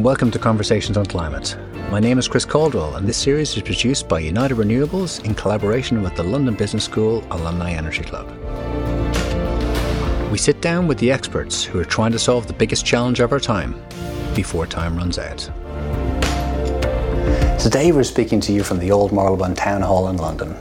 [0.00, 1.58] and welcome to Conversations on Climate.
[1.90, 6.00] My name is Chris Caldwell, and this series is produced by United Renewables in collaboration
[6.00, 8.26] with the London Business School Alumni Energy Club.
[10.32, 13.30] We sit down with the experts who are trying to solve the biggest challenge of
[13.30, 13.78] our time
[14.34, 15.40] before time runs out.
[17.60, 20.52] Today we're speaking to you from the Old Marylebone Town Hall in London,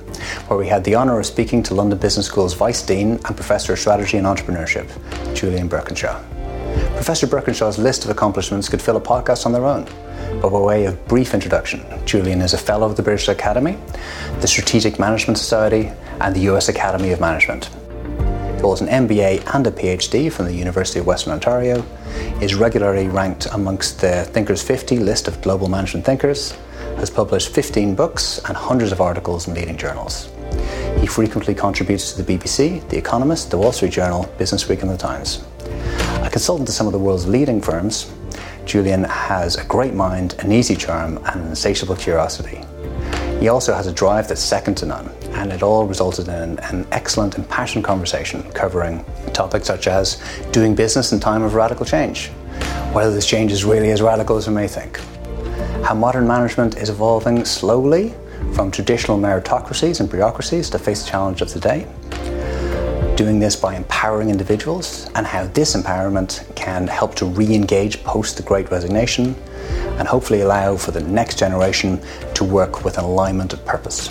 [0.50, 3.72] where we had the honour of speaking to London Business School's Vice Dean and Professor
[3.72, 4.90] of Strategy and Entrepreneurship,
[5.34, 6.39] Julian Birkinshaw.
[6.96, 9.86] Professor Birkinshaw's list of accomplishments could fill a podcast on their own,
[10.42, 13.78] but by way of brief introduction, Julian is a Fellow of the British Academy,
[14.42, 17.70] the Strategic Management Society, and the US Academy of Management.
[18.56, 21.84] He holds an MBA and a PhD from the University of Western Ontario,
[22.42, 26.52] is regularly ranked amongst the Thinkers 50 list of global management thinkers,
[26.98, 30.30] has published 15 books and hundreds of articles in leading journals.
[31.00, 34.92] He frequently contributes to the BBC, The Economist, The Wall Street Journal, Business Week, and
[34.92, 35.46] The Times.
[36.24, 38.12] A consultant to some of the world's leading firms,
[38.66, 42.62] Julian has a great mind, an easy charm, and an insatiable curiosity.
[43.40, 46.86] He also has a drive that's second to none, and it all resulted in an
[46.92, 52.28] excellent and passionate conversation covering topics such as doing business in time of radical change,
[52.92, 55.00] whether this change is really as radical as we may think,
[55.84, 58.14] how modern management is evolving slowly
[58.54, 61.88] from traditional meritocracies and bureaucracies to face the challenge of today,
[63.20, 68.38] doing this by empowering individuals and how this empowerment can help to re engage post
[68.38, 69.36] the Great Resignation
[69.98, 72.02] and hopefully allow for the next generation
[72.34, 74.10] to work with an alignment of purpose.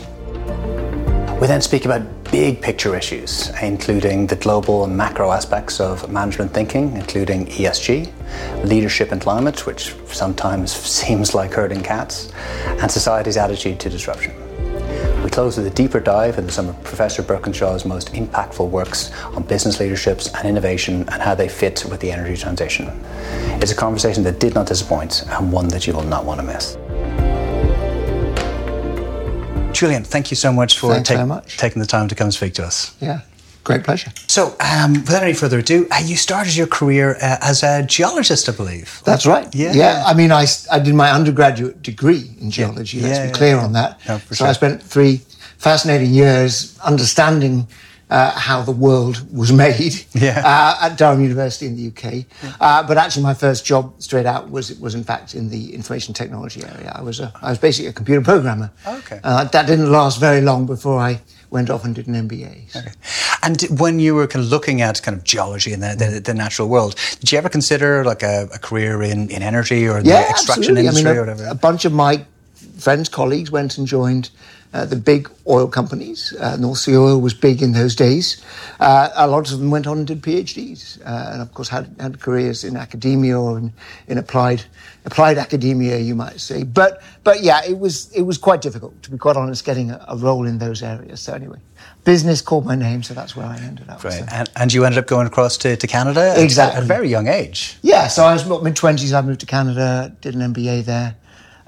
[1.40, 6.52] We then speak about big picture issues, including the global and macro aspects of management
[6.52, 8.12] thinking, including ESG,
[8.62, 10.70] leadership and climate, which sometimes
[11.00, 12.30] seems like herding cats,
[12.66, 14.47] and society's attitude to disruption.
[15.28, 19.42] We close with a deeper dive into some of Professor Birkinshaw's most impactful works on
[19.42, 22.88] business leaderships and innovation and how they fit with the energy transition.
[23.60, 26.46] It's a conversation that did not disappoint and one that you will not want to
[26.46, 26.76] miss.
[29.78, 31.58] Julian, thank you so much for take, much.
[31.58, 32.96] taking the time to come speak to us.
[32.98, 33.20] Yeah.
[33.68, 34.10] Great pleasure.
[34.28, 38.48] So, um, without any further ado, uh, you started your career uh, as a geologist,
[38.48, 39.02] I believe.
[39.04, 39.54] That's right.
[39.54, 39.74] Yeah.
[39.74, 40.04] Yeah.
[40.06, 42.96] I mean, I, I did my undergraduate degree in geology.
[42.96, 43.08] Yeah.
[43.08, 43.64] Let's yeah, be clear yeah.
[43.64, 44.00] on that.
[44.08, 44.46] No, so sure.
[44.46, 45.20] I spent three
[45.58, 47.68] fascinating years understanding
[48.10, 50.42] uh, how the world was made yeah.
[50.44, 52.24] uh, at Durham University in the UK.
[52.60, 56.14] Uh, but actually, my first job straight out was was in fact in the information
[56.14, 56.92] technology area.
[56.94, 58.70] I was a I was basically a computer programmer.
[58.86, 59.20] Okay.
[59.22, 61.20] Uh, that didn't last very long before I
[61.50, 62.76] went off and did an MBA.
[62.76, 62.92] Okay.
[63.42, 66.34] And when you were kind of looking at kind of geology and the, the, the
[66.34, 70.10] natural world, did you ever consider like a, a career in, in energy or the
[70.10, 70.86] yeah, extraction absolutely.
[70.86, 71.46] industry I mean, a, or whatever?
[71.48, 72.26] A bunch of my
[72.78, 74.30] friends, colleagues went and joined
[74.74, 76.34] uh, the big oil companies.
[76.38, 78.44] Uh, North Sea Oil was big in those days.
[78.80, 81.94] Uh, a lot of them went on and did PhDs, uh, and of course had,
[81.98, 83.72] had careers in academia or in,
[84.08, 84.64] in applied
[85.04, 86.64] applied academia, you might say.
[86.64, 90.04] But but yeah, it was it was quite difficult to be quite honest, getting a,
[90.08, 91.20] a role in those areas.
[91.20, 91.58] So anyway,
[92.04, 94.04] business called my name, so that's where I ended up.
[94.04, 94.26] Right, so.
[94.30, 97.26] and, and, you ended up going across to, to Canada exactly at a very young
[97.26, 97.78] age.
[97.82, 99.12] Yeah, so I was mid twenties.
[99.12, 101.16] I moved to Canada, did an MBA there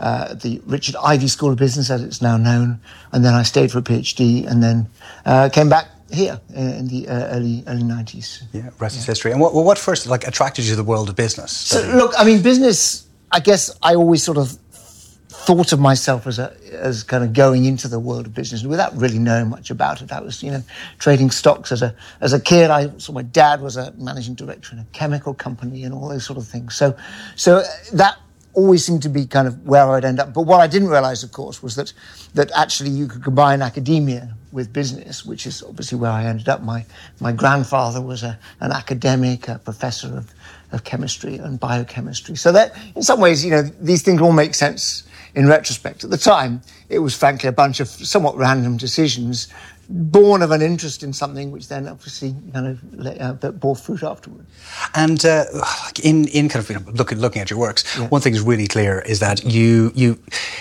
[0.01, 2.81] uh, the Richard Ivey School of Business, as it's now known,
[3.13, 4.89] and then I stayed for a PhD, and then
[5.25, 8.43] uh, came back here uh, in the uh, early early nineties.
[8.53, 9.31] Yeah, rest is history.
[9.33, 11.53] And what, what first like attracted you to the world of business?
[11.53, 13.07] So look, I mean, business.
[13.33, 14.59] I guess I always sort of
[15.29, 18.97] thought of myself as a as kind of going into the world of business without
[18.97, 20.13] really knowing much about it.
[20.13, 20.63] I was, you know,
[20.99, 22.71] trading stocks as a as a kid.
[22.71, 26.25] I saw my dad was a managing director in a chemical company and all those
[26.25, 26.75] sort of things.
[26.75, 26.97] So,
[27.37, 27.63] so
[27.93, 28.17] that
[28.53, 30.35] always seemed to be kind of where I'd end up.
[30.35, 31.93] But what I didn't realize, of course, was that
[32.35, 36.63] that actually you could combine academia with business, which is obviously where I ended up.
[36.63, 36.85] My
[37.21, 40.35] my grandfather was a, an academic, a professor of,
[40.73, 42.37] of chemistry and biochemistry.
[42.37, 46.05] So that in some ways, you know, these things all make sense in retrospect.
[46.05, 49.49] At the time, it was frankly a bunch of somewhat random decisions
[49.91, 54.47] born of an interest in something, which then obviously kind of uh, bore fruit afterward.
[54.95, 55.45] And uh,
[56.03, 58.09] in in kind of you know, looking looking at your works, yeah.
[58.09, 60.19] one thing is really clear is that you you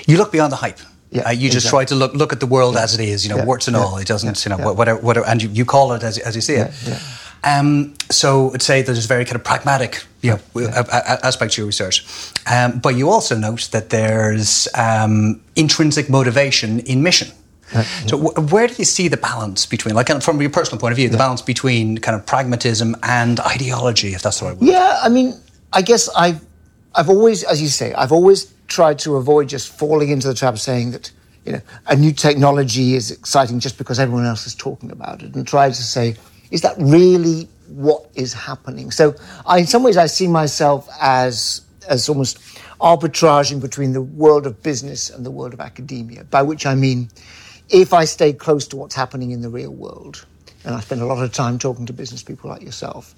[0.07, 0.79] you look beyond the hype.
[1.11, 1.49] Yeah, uh, you exactly.
[1.49, 2.83] just try to look look at the world yeah.
[2.83, 3.97] as it is, you know, yeah, warts and all.
[3.97, 6.55] It doesn't, you know, whatever, whatever, and you, you call it as, as you see
[6.55, 6.71] it.
[7.43, 10.39] Um, so I'd say there's a very kind of pragmatic you know,
[11.23, 12.05] aspect to your research.
[12.45, 17.29] Um, but you also note that there's um, intrinsic motivation in mission.
[18.07, 20.97] So, w- where do you see the balance between, like, from your personal point of
[20.97, 24.67] view, the balance between kind of pragmatism and ideology, if that's the right word?
[24.67, 25.39] Yeah, I mean,
[25.71, 26.43] I guess I've,
[26.95, 30.53] I've always, as you say, I've always tried to avoid just falling into the trap
[30.53, 31.11] of saying that,
[31.45, 35.35] you know, a new technology is exciting just because everyone else is talking about it,
[35.35, 36.15] and try to say,
[36.51, 38.89] is that really what is happening?
[38.91, 42.37] So, I, in some ways, I see myself as as almost
[42.79, 47.09] arbitraging between the world of business and the world of academia, by which I mean
[47.69, 50.25] if I stay close to what's happening in the real world,
[50.65, 53.15] and I spend a lot of time talking to business people like yourself,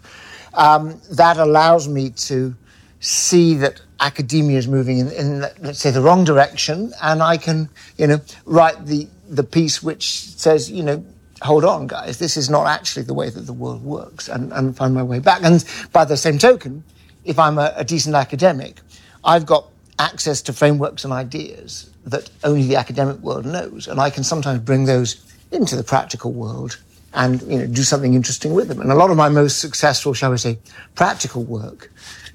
[0.53, 2.56] um, that allows me to
[3.00, 7.69] see that academia is moving in, in, let's say, the wrong direction, and I can,
[7.98, 11.06] you know, write the the piece which says, you know,
[11.42, 14.75] hold on, guys, this is not actually the way that the world works, and, and
[14.75, 15.42] find my way back.
[15.42, 15.63] And
[15.94, 16.83] by the same token,
[17.24, 18.81] if I'm a, a decent academic,
[19.24, 19.68] I've got
[19.98, 24.59] access to frameworks and ideas that only the academic world knows, and I can sometimes
[24.62, 26.80] bring those into the practical world
[27.13, 28.80] and you know do something interesting with them.
[28.80, 30.57] And a lot of my most successful, shall we say,
[30.95, 31.92] practical work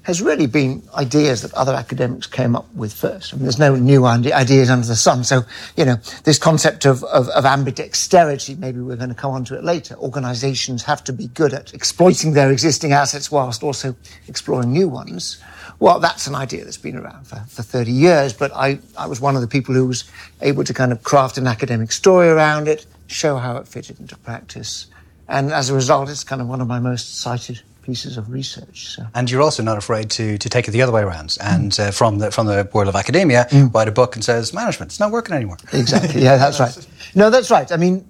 [0.07, 3.33] has really been ideas that other academics came up with first.
[3.33, 5.25] I mean, there's no new ideas under the sun.
[5.25, 5.41] So,
[5.75, 9.57] you know, this concept of, of, of ambidexterity, maybe we're going to come on to
[9.57, 9.97] it later.
[9.97, 13.97] Organizations have to be good at exploiting their existing assets whilst also
[14.29, 15.43] exploring new ones.
[15.79, 19.19] Well, that's an idea that's been around for, for 30 years, but I, I was
[19.19, 20.09] one of the people who was
[20.41, 24.15] able to kind of craft an academic story around it, show how it fitted into
[24.19, 24.87] practice.
[25.27, 28.89] And as a result, it's kind of one of my most cited pieces of research.
[28.89, 29.07] So.
[29.15, 31.37] And you're also not afraid to, to take it the other way around.
[31.41, 31.87] And mm.
[31.87, 33.73] uh, from the from the world of academia, mm.
[33.73, 35.57] write a book and says management, it's not working anymore.
[35.73, 36.21] Exactly.
[36.27, 36.87] Yeah, that's right.
[37.15, 37.71] No, that's right.
[37.71, 38.05] I mean,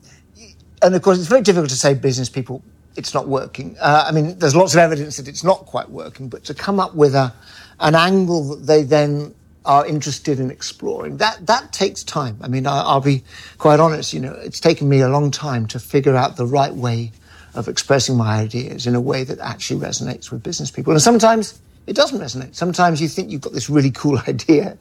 [0.82, 2.64] and of course, it's very difficult to say business people
[2.98, 3.78] it's not working.
[3.80, 6.80] Uh, I mean, there's lots of evidence that it's not quite working, but to come
[6.80, 7.32] up with a
[7.80, 9.36] an angle that they then
[9.66, 11.18] are interested in exploring.
[11.18, 12.38] That that takes time.
[12.42, 13.24] I mean, I, will be
[13.60, 14.14] quite honest.
[14.14, 17.12] You know, it's taken me a long time to figure out the right way
[17.54, 20.94] of expressing my ideas in a way that actually resonates with business people.
[20.94, 22.54] And sometimes it doesn't resonate.
[22.54, 24.78] Sometimes you think you've got this really cool idea,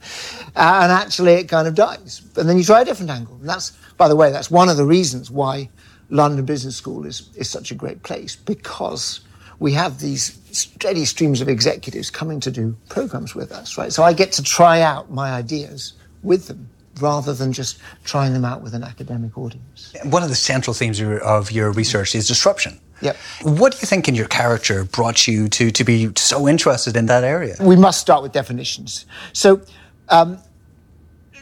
[0.57, 2.23] uh, and actually it kind of dies.
[2.37, 3.37] And then you try a different angle.
[3.37, 5.71] And that's, by the way, that's one of the reasons why
[6.11, 9.21] London Business School is, is such a great place because
[9.59, 13.93] we have these steady streams of executives coming to do programs with us, right?
[13.93, 16.69] So I get to try out my ideas with them
[17.01, 19.95] rather than just trying them out with an academic audience.
[20.05, 22.81] One of the central themes of your research is disruption.
[23.03, 23.17] Yep.
[23.43, 27.07] What do you think in your character brought you to, to be so interested in
[27.07, 27.55] that area?
[27.61, 29.05] We must start with definitions.
[29.35, 29.61] So,
[30.09, 30.39] um,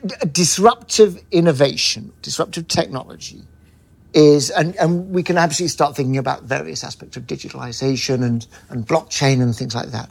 [0.04, 3.42] d- disruptive innovation, disruptive technology
[4.14, 8.86] is, and, and we can absolutely start thinking about various aspects of digitalization and, and
[8.86, 10.10] blockchain and things like that.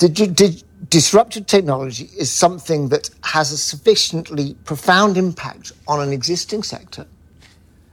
[0.00, 6.62] The, the, disruptive technology is something that has a sufficiently profound impact on an existing
[6.62, 7.06] sector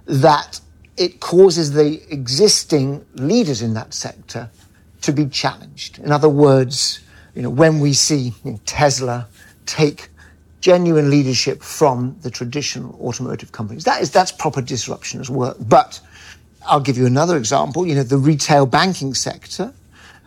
[0.06, 0.60] that
[0.98, 4.50] it causes the existing leaders in that sector
[5.02, 6.00] to be challenged.
[6.00, 7.00] In other words,
[7.34, 9.28] you know, when we see you know, Tesla
[9.66, 10.10] take
[10.62, 15.56] genuine leadership from the traditional automotive companies, that is that's proper disruption as well.
[15.60, 16.00] But
[16.66, 17.86] I'll give you another example.
[17.86, 19.74] You know, the retail banking sector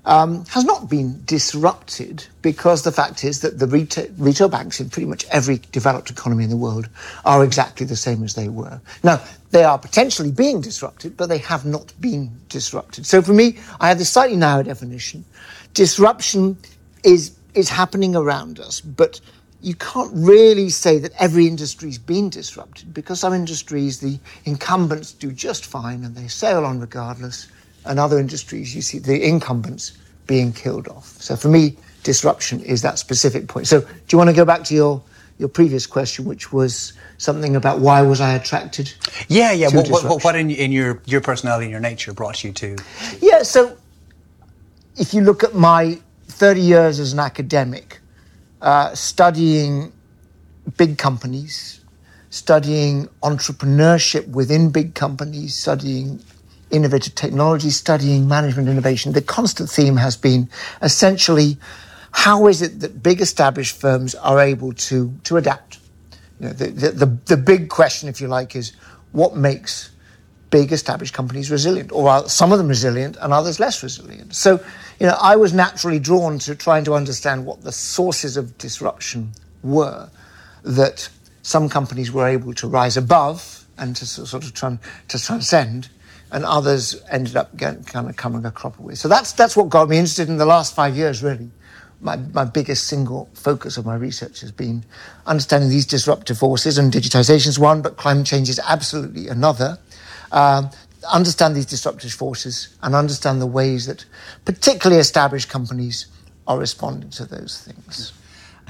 [0.08, 4.88] um, has not been disrupted because the fact is that the retail, retail banks in
[4.88, 6.88] pretty much every developed economy in the world
[7.26, 8.81] are exactly the same as they were.
[9.05, 13.05] Now, they are potentially being disrupted, but they have not been disrupted.
[13.05, 15.26] So for me, I have this slightly narrow definition.
[15.75, 16.56] Disruption
[17.05, 19.20] is, is happening around us, but
[19.60, 25.32] you can't really say that every industry's been disrupted because some industries, the incumbents do
[25.32, 27.49] just fine and they sail on regardless
[27.84, 31.06] and other industries, you see the incumbents being killed off.
[31.20, 33.67] So for me, disruption is that specific point.
[33.67, 35.03] So do you want to go back to your
[35.38, 38.93] your previous question, which was something about why was I attracted?
[39.29, 39.69] Yeah, yeah.
[39.69, 42.76] What, what, what, in, in your your personality and your nature brought you to?
[43.20, 43.43] Yeah.
[43.43, 43.76] So
[44.96, 48.00] if you look at my 30 years as an academic,
[48.60, 49.93] uh, studying
[50.76, 51.81] big companies,
[52.31, 56.20] studying entrepreneurship within big companies, studying
[56.70, 60.48] innovative technology, studying management innovation, the constant theme has been
[60.82, 61.56] essentially
[62.10, 65.79] how is it that big established firms are able to, to adapt?
[66.41, 68.72] You know, the, the, the, the big question, if you like, is
[69.13, 69.91] what makes
[70.51, 74.34] big established companies resilient, or are some of them resilient and others less resilient?
[74.34, 74.60] So,
[74.98, 79.32] you know, I was naturally drawn to trying to understand what the sources of disruption
[79.63, 80.08] were
[80.65, 81.08] that
[81.43, 85.89] some companies were able to rise above and to sort of tran- to transcend,
[86.31, 88.94] and others ended up getting, kind of coming a crop away.
[88.94, 91.51] So that's that's what got me interested in the last five years, really.
[92.01, 94.85] My, my biggest single focus of my research has been
[95.27, 99.79] understanding these disruptive forces, and digitization is one, but climate change is absolutely another.
[100.31, 100.70] Um,
[101.13, 104.05] understand these disruptive forces and understand the ways that
[104.44, 106.06] particularly established companies
[106.47, 108.13] are responding to those things.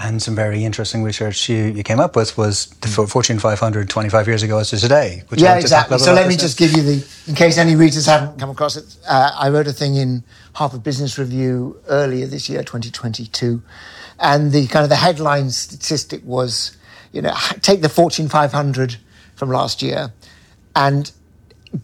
[0.00, 4.28] And some very interesting research you, you came up with was the Fortune 500 25
[4.28, 5.25] years ago as to today.
[5.33, 5.99] yeah, exactly.
[5.99, 8.97] So let me just give you the, in case any readers haven't come across it,
[9.09, 13.61] uh, I wrote a thing in Harvard Business Review earlier this year, 2022,
[14.21, 16.76] and the kind of the headline statistic was,
[17.12, 18.99] you know, take the Fortune 500
[19.35, 20.12] from last year
[20.76, 21.11] and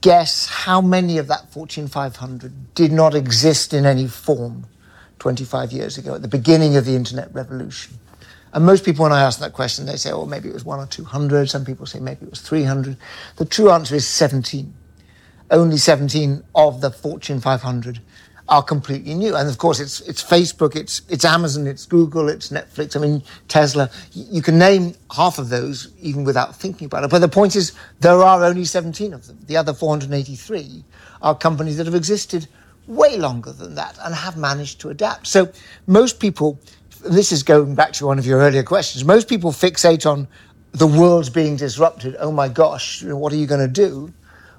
[0.00, 4.66] guess how many of that Fortune 500 did not exist in any form
[5.18, 7.98] 25 years ago at the beginning of the internet revolution.
[8.54, 10.78] And most people, when I ask that question, they say, oh, maybe it was one
[10.78, 11.50] or 200.
[11.50, 12.96] Some people say maybe it was 300.
[13.36, 14.72] The true answer is 17.
[15.50, 18.00] Only 17 of the Fortune 500
[18.48, 19.34] are completely new.
[19.34, 23.24] And of course, it's, it's Facebook, it's, it's Amazon, it's Google, it's Netflix, I mean,
[23.48, 23.90] Tesla.
[24.12, 27.10] You can name half of those even without thinking about it.
[27.10, 29.38] But the point is, there are only 17 of them.
[29.46, 30.84] The other 483
[31.22, 32.46] are companies that have existed
[32.86, 35.26] way longer than that and have managed to adapt.
[35.26, 35.50] So
[35.86, 36.60] most people,
[37.04, 40.26] this is going back to one of your earlier questions, most people fixate on
[40.72, 42.16] the world's being disrupted.
[42.18, 44.12] Oh my gosh, what are you going to do?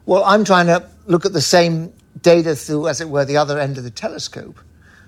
[0.05, 3.59] Well, I'm trying to look at the same data through, as it were, the other
[3.59, 4.59] end of the telescope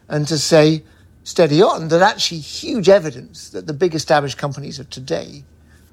[0.10, 0.84] and to say,
[1.24, 5.44] steady on, that actually huge evidence that the big established companies of today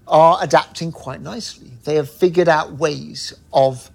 [0.07, 1.71] are adapting quite nicely.
[1.85, 3.91] They have figured out ways of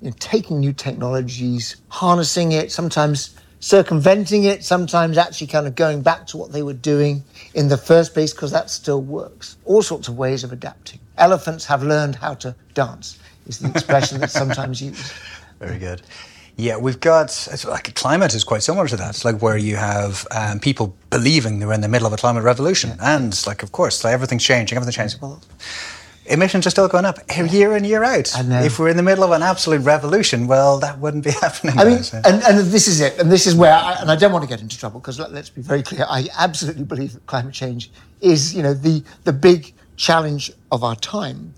[0.00, 6.02] you know, taking new technologies, harnessing it, sometimes circumventing it, sometimes actually kind of going
[6.02, 7.22] back to what they were doing
[7.54, 9.56] in the first place because that still works.
[9.64, 11.00] All sorts of ways of adapting.
[11.16, 15.12] Elephants have learned how to dance, is the expression that's sometimes used.
[15.58, 16.02] Very good.
[16.56, 19.10] Yeah, we've got like climate is quite similar to that.
[19.10, 22.42] It's like where you have um, people believing they're in the middle of a climate
[22.42, 23.16] revolution, yeah.
[23.16, 25.20] and like of course, like everything's changing, everything's changing.
[25.20, 25.40] Well,
[26.28, 27.18] emissions are still going up
[27.50, 28.30] year in year out.
[28.64, 31.78] If we're in the middle of an absolute revolution, well, that wouldn't be happening.
[31.78, 34.32] I mean, and, and this is it, and this is where, I, and I don't
[34.32, 36.04] want to get into trouble because let, us be very clear.
[36.08, 40.96] I absolutely believe that climate change is, you know, the the big challenge of our
[40.96, 41.54] time.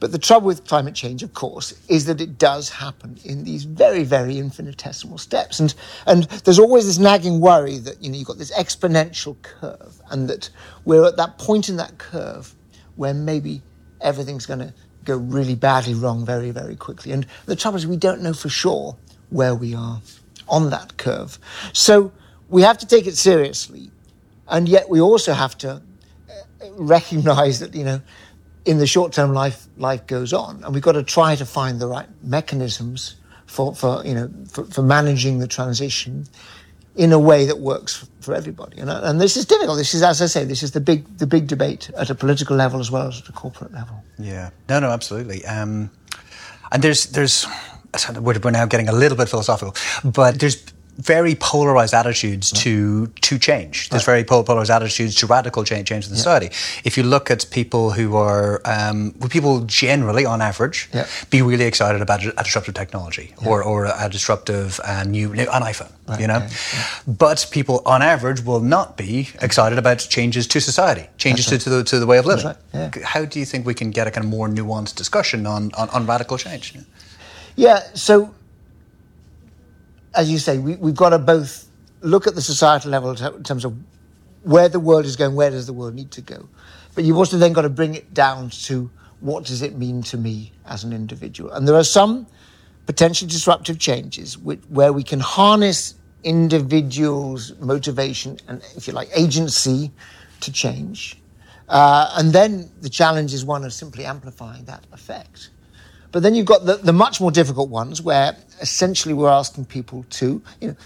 [0.00, 3.62] But the trouble with climate change, of course, is that it does happen in these
[3.62, 5.60] very, very infinitesimal steps.
[5.60, 5.72] And,
[6.08, 10.28] and there's always this nagging worry that, you know, you've got this exponential curve and
[10.28, 10.50] that
[10.84, 12.52] we're at that point in that curve
[12.96, 13.62] where maybe
[14.02, 17.12] everything's going to go really badly wrong very, very quickly.
[17.12, 18.96] And the trouble is we don't know for sure
[19.30, 20.00] where we are
[20.48, 21.38] on that curve.
[21.72, 22.12] So
[22.48, 23.90] we have to take it seriously.
[24.48, 25.80] And yet we also have to uh,
[26.76, 28.00] recognize that, you know,
[28.64, 31.80] in the short term, life life goes on, and we've got to try to find
[31.80, 33.16] the right mechanisms
[33.46, 36.26] for, for you know for, for managing the transition
[36.94, 38.78] in a way that works for everybody.
[38.78, 39.78] And, and this is difficult.
[39.78, 42.56] This is, as I say, this is the big the big debate at a political
[42.56, 44.02] level as well as at a corporate level.
[44.18, 45.44] Yeah, no, no, absolutely.
[45.46, 45.90] Um,
[46.70, 47.46] and there's there's
[48.20, 50.62] we're now getting a little bit philosophical, but there's
[50.98, 52.62] very polarized attitudes right.
[52.62, 53.88] to to change.
[53.88, 54.24] There's right.
[54.24, 56.22] very polarized attitudes to radical change, change in the yeah.
[56.22, 56.46] society.
[56.84, 61.06] If you look at people who are, um, people generally, on average, yeah.
[61.30, 63.48] be really excited about a, disruptive technology yeah.
[63.48, 66.20] or, or a disruptive uh, new, new, an iPhone, right.
[66.20, 66.46] you know.
[67.06, 71.70] But people, on average, will not be excited about changes to society, changes to, to,
[71.70, 72.54] the, to the way of living.
[73.02, 75.88] How do you think we can get a kind of more nuanced discussion on, on,
[75.90, 76.74] on radical change?
[77.56, 77.80] Yeah.
[77.94, 78.34] So
[80.14, 81.68] as you say, we, have got to both
[82.00, 83.76] look at the societal level in terms of
[84.42, 86.48] where the world is going, where does the world need to go.
[86.94, 88.90] But you've also then got to bring it down to
[89.20, 91.52] what does it mean to me as an individual.
[91.52, 92.26] And there are some
[92.86, 99.90] potentially disruptive changes which, where we can harness individuals' motivation and, if you like, agency
[100.40, 101.16] to change.
[101.68, 105.50] Uh, and then the challenge is one of simply amplifying that effect.
[106.12, 110.04] But then you've got the, the much more difficult ones where essentially we're asking people
[110.10, 110.76] to you know,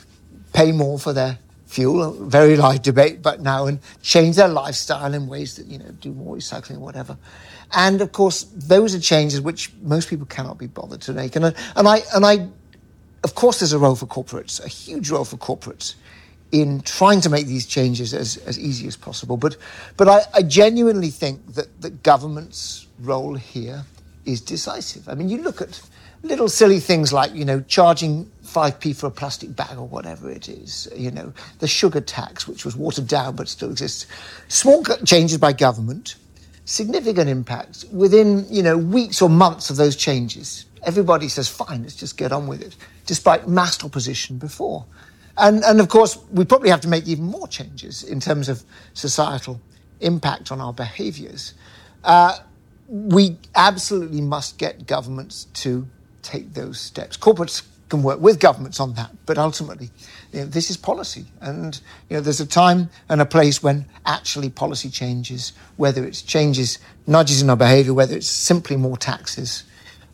[0.53, 5.13] pay more for their fuel, a very live debate, but now and change their lifestyle
[5.13, 7.19] in ways that, you know, do more recycling or whatever.
[7.73, 11.35] And of course, those are changes which most people cannot be bothered to make.
[11.35, 12.49] And, and I, and I,
[13.25, 15.97] of course, there's a role for corporates, a huge role for corporates
[16.53, 19.37] in trying to make these changes as, as easy as possible.
[19.37, 19.57] But,
[19.97, 23.85] but I, I genuinely think that the government's role here
[24.27, 25.09] is decisive.
[25.09, 25.81] I mean, you look at
[26.23, 30.49] little silly things like, you know, charging 5p for a plastic bag or whatever it
[30.49, 34.07] is, you know, the sugar tax, which was watered down but still exists.
[34.49, 36.17] Small changes by government,
[36.65, 40.67] significant impacts within, you know, weeks or months of those changes.
[40.83, 44.85] Everybody says, fine, let's just get on with it, despite massed opposition before.
[45.39, 48.63] And, and of course, we probably have to make even more changes in terms of
[48.95, 49.61] societal
[50.01, 51.55] impact on our behaviors.
[52.05, 52.39] Uh,
[52.89, 55.87] we absolutely must get governments to
[56.23, 57.17] take those steps.
[57.17, 59.91] Corporates can work with governments on that, but ultimately,
[60.33, 63.87] you know, this is policy, and you know, there's a time and a place when
[64.05, 69.63] actually policy changes, whether it's changes, nudges in our behaviour, whether it's simply more taxes,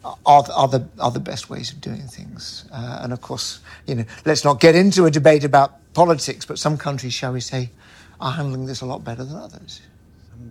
[0.04, 2.66] are, are the are the best ways of doing things.
[2.70, 6.58] Uh, and of course, you know, let's not get into a debate about politics, but
[6.58, 7.70] some countries, shall we say,
[8.20, 9.80] are handling this a lot better than others.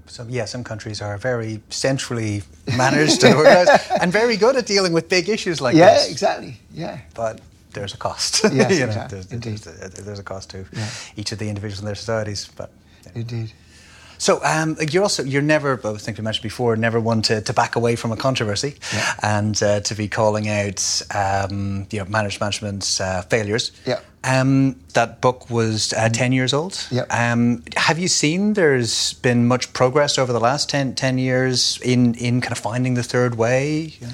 [0.08, 2.44] Some, yeah, some countries are very centrally
[2.78, 3.72] managed and organized
[4.02, 6.06] and very good at dealing with big issues like yeah, this.
[6.06, 6.58] Yeah, exactly.
[6.74, 7.00] Yeah.
[7.14, 7.42] But
[7.74, 8.44] there's a cost.
[8.44, 9.18] Yes, you exactly.
[9.18, 9.58] there's, Indeed.
[9.60, 10.90] There's, there's, a cost to yeah.
[11.16, 12.50] each of the individuals in their societies.
[12.56, 12.72] But
[13.06, 13.12] yeah.
[13.16, 13.54] Indeed.
[14.18, 17.54] So um, you're also you're never I think we mentioned before never one to, to
[17.54, 19.16] back away from a controversy yeah.
[19.24, 23.72] and uh, to be calling out um, you know managed management's uh, failures.
[23.84, 24.00] Yeah.
[24.24, 26.88] Um, that book was uh, 10 years old.
[26.92, 27.06] Yeah.
[27.10, 32.14] Um, have you seen there's been much progress over the last 10, 10 years in,
[32.16, 33.96] in kind of finding the third way?
[34.00, 34.10] Yeah.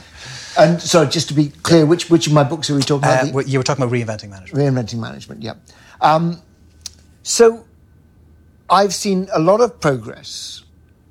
[0.57, 3.35] And so, just to be clear, which which of my books are we talking about?
[3.35, 4.55] Uh, you were talking about reinventing management.
[4.55, 5.53] Reinventing management, yeah.
[6.01, 6.41] Um,
[7.21, 7.65] so,
[8.67, 10.63] I've seen a lot of progress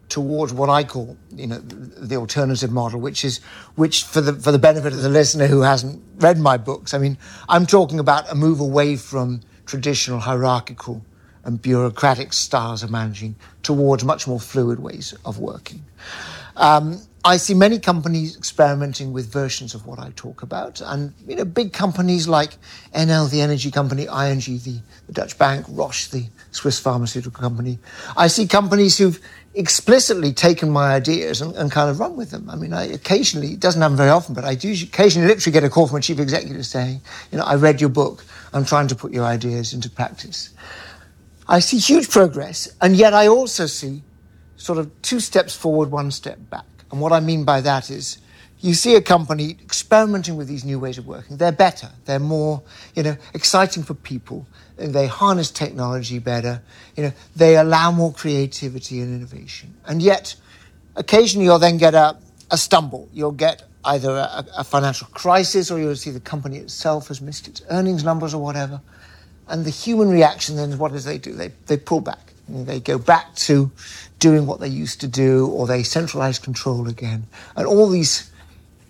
[0.08, 3.40] towards what I call, you know, the alternative model, which is
[3.74, 6.94] which for the for the benefit of the listener who hasn't read my books.
[6.94, 11.04] I mean, I'm talking about a move away from traditional hierarchical
[11.44, 15.84] and bureaucratic styles of managing towards much more fluid ways of working.
[16.56, 21.34] Um, I see many companies experimenting with versions of what I talk about, and you
[21.34, 22.56] know, big companies like
[22.94, 27.80] Enel, the energy company, ING, the, the Dutch bank, Roche, the Swiss pharmaceutical company.
[28.16, 29.20] I see companies who've
[29.56, 32.48] explicitly taken my ideas and, and, kind of run with them.
[32.48, 35.64] I mean, I occasionally, it doesn't happen very often, but I do occasionally literally get
[35.64, 37.00] a call from a chief executive saying,
[37.32, 40.50] you know, I read your book, I'm trying to put your ideas into practice.
[41.48, 44.04] I see huge progress, and yet I also see
[44.54, 46.66] sort of two steps forward, one step back.
[46.96, 48.16] And what I mean by that is
[48.60, 51.36] you see a company experimenting with these new ways of working.
[51.36, 51.90] They're better.
[52.06, 52.62] They're more,
[52.94, 54.46] you know, exciting for people.
[54.78, 56.62] They harness technology better.
[56.96, 59.74] You know, they allow more creativity and innovation.
[59.84, 60.36] And yet,
[60.94, 62.16] occasionally you'll then get a,
[62.50, 63.10] a stumble.
[63.12, 67.46] You'll get either a, a financial crisis or you'll see the company itself has missed
[67.46, 68.80] its earnings numbers or whatever.
[69.48, 71.34] And the human reaction then is what does they do?
[71.34, 72.32] They, they pull back.
[72.48, 73.70] They go back to
[74.28, 77.24] doing what they used to do, or they centralize control again.
[77.54, 78.32] And all these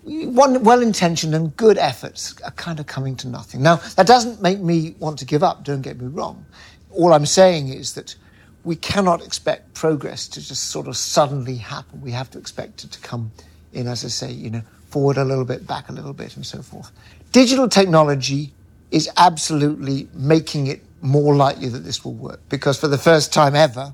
[0.03, 3.61] well intentioned and good efforts are kind of coming to nothing.
[3.61, 6.43] Now, that doesn't make me want to give up, don't get me wrong.
[6.89, 8.15] All I'm saying is that
[8.63, 12.01] we cannot expect progress to just sort of suddenly happen.
[12.01, 13.31] We have to expect it to come
[13.73, 16.45] in, as I say, you know, forward a little bit, back a little bit, and
[16.45, 16.91] so forth.
[17.31, 18.53] Digital technology
[18.89, 23.55] is absolutely making it more likely that this will work because for the first time
[23.55, 23.93] ever,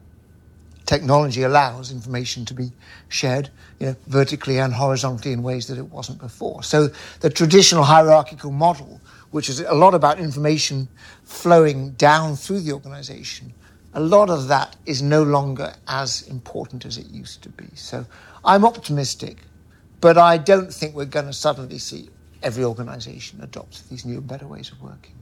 [0.85, 2.71] technology allows information to be
[3.09, 6.63] shared you know, vertically and horizontally in ways that it wasn't before.
[6.63, 6.89] So
[7.21, 8.99] the traditional hierarchical model,
[9.31, 10.87] which is a lot about information
[11.23, 13.53] flowing down through the organization,
[13.93, 17.67] a lot of that is no longer as important as it used to be.
[17.75, 18.05] So
[18.43, 19.37] I'm optimistic,
[20.01, 22.09] but I don't think we're going to suddenly see
[22.41, 25.13] every organization adopt these new and better ways of working.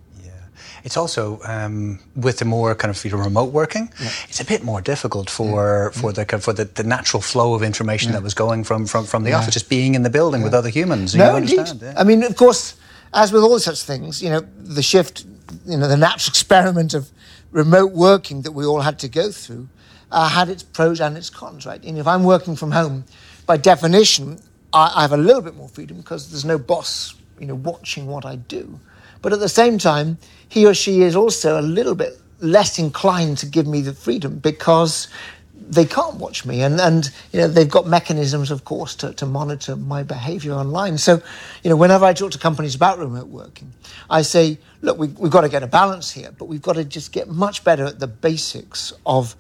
[0.84, 4.10] It's also um, with the more kind of you know, remote working, yeah.
[4.28, 8.12] it's a bit more difficult for for the for the, the natural flow of information
[8.12, 10.70] that was going from from, from the office, just being in the building with other
[10.70, 11.16] humans.
[11.16, 11.68] No, indeed.
[11.96, 12.76] I mean, of course,
[13.14, 15.26] as with all such things, you know, the shift,
[15.66, 17.10] you know, the natural experiment of
[17.52, 19.68] remote working that we all had to go through
[20.12, 21.84] uh, had its pros and its cons, right?
[21.84, 23.06] And if I'm working from home,
[23.46, 24.40] by definition,
[24.74, 28.08] I, I have a little bit more freedom because there's no boss, you know, watching
[28.08, 28.80] what I do.
[29.22, 30.18] But at the same time,
[30.52, 34.38] he or she is also a little bit less inclined to give me the freedom
[34.38, 35.08] because
[35.56, 36.62] they can't watch me.
[36.62, 40.98] And, and you know they've got mechanisms of course to, to monitor my behavior online.
[40.98, 41.22] So
[41.64, 43.72] you know whenever i talk to companies about remote working
[44.10, 46.84] i say look we, we've got to get a balance here but we've got to
[46.84, 49.36] just get much better at the basics of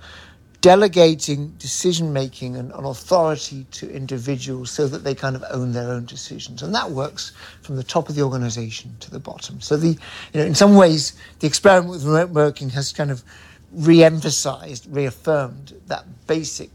[0.61, 5.89] delegating decision making and, and, authority to individuals so that they kind of own their
[5.89, 6.61] own decisions.
[6.61, 9.59] And that works from the top of the organization to the bottom.
[9.59, 9.97] So the, you
[10.35, 13.23] know, in some ways, the experiment with remote working has kind of
[13.71, 16.69] re-emphasized, reaffirmed that basic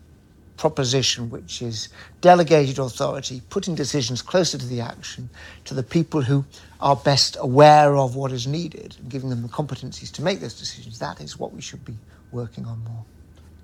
[0.56, 1.88] proposition, which is
[2.22, 5.28] delegated authority, putting decisions closer to the action,
[5.64, 6.44] to the people who
[6.80, 10.58] are best aware of what is needed, and giving them the competencies to make those
[10.58, 10.98] decisions.
[10.98, 11.94] That is what we should be
[12.32, 13.04] working on more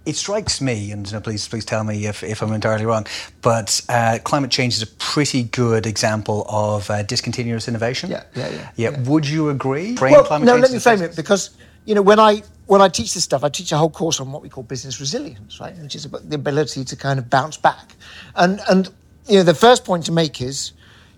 [0.05, 3.07] it strikes me, and you know, please please tell me if, if I'm entirely wrong,
[3.41, 8.11] but uh, climate change is a pretty good example of uh, discontinuous innovation.
[8.11, 8.71] Yeah, yeah, yeah.
[8.77, 9.01] Yeah, yeah.
[9.03, 9.97] would you agree?
[10.01, 11.51] well, no, let me frame it because
[11.85, 14.33] you know when I when I teach this stuff, I teach a whole course on
[14.33, 17.57] what we call business resilience, right, which is about the ability to kind of bounce
[17.57, 17.95] back.
[18.35, 18.91] And and
[19.27, 20.73] you know the first point to make is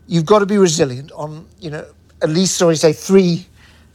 [0.06, 1.86] you've got to be resilient on you know
[2.24, 3.46] at least, sorry, say three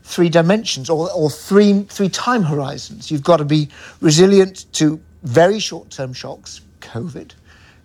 [0.09, 3.11] three dimensions or, or three three time horizons.
[3.11, 3.69] You've got to be
[4.01, 7.31] resilient to very short term shocks, COVID,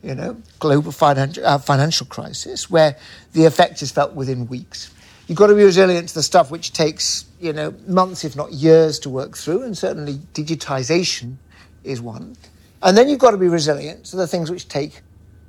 [0.03, 2.97] you know, global financial uh, financial crisis, where
[3.35, 4.91] the effect is felt within weeks.
[5.29, 8.53] You've got to be resilient to the stuff which takes you know months, if not
[8.53, 11.37] years, to work through, and certainly digitization
[11.85, 12.37] is one.
[12.83, 15.03] And then you've got to be resilient to the things which take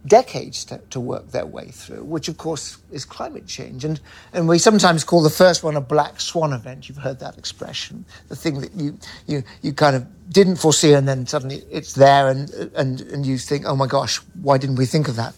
[0.06, 3.84] decades to, to, work their way through, which of course is climate change.
[3.84, 4.00] And,
[4.34, 6.88] and we sometimes call the first one a black swan event.
[6.88, 11.08] You've heard that expression, the thing that you, you, you kind of didn't foresee and
[11.08, 14.86] then suddenly it's there and, and, and you think, oh my gosh, why didn't we
[14.86, 15.36] think of that?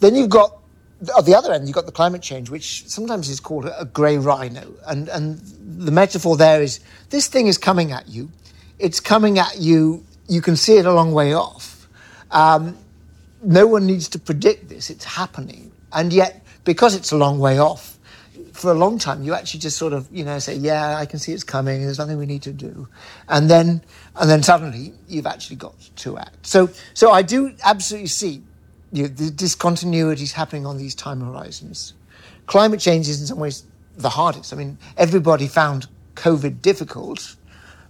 [0.00, 0.58] Then you've got,
[1.16, 4.18] at the other end, you've got the climate change, which sometimes is called a grey
[4.18, 4.74] rhino.
[4.86, 8.30] And, and the metaphor there is this thing is coming at you.
[8.78, 10.04] It's coming at you.
[10.28, 11.88] You can see it a long way off.
[12.30, 12.76] Um,
[13.42, 15.72] no one needs to predict this, it's happening.
[15.92, 17.98] And yet, because it's a long way off,
[18.52, 21.18] for a long time, you actually just sort of, you know, say, yeah, I can
[21.18, 22.88] see it's coming, there's nothing we need to do.
[23.28, 23.82] And then,
[24.16, 26.46] and then suddenly you've actually got to act.
[26.46, 28.42] So, so I do absolutely see
[28.92, 31.94] you know, the discontinuities happening on these time horizons.
[32.46, 33.64] Climate change is in some ways
[33.96, 34.52] the hardest.
[34.52, 37.36] I mean, everybody found COVID difficult,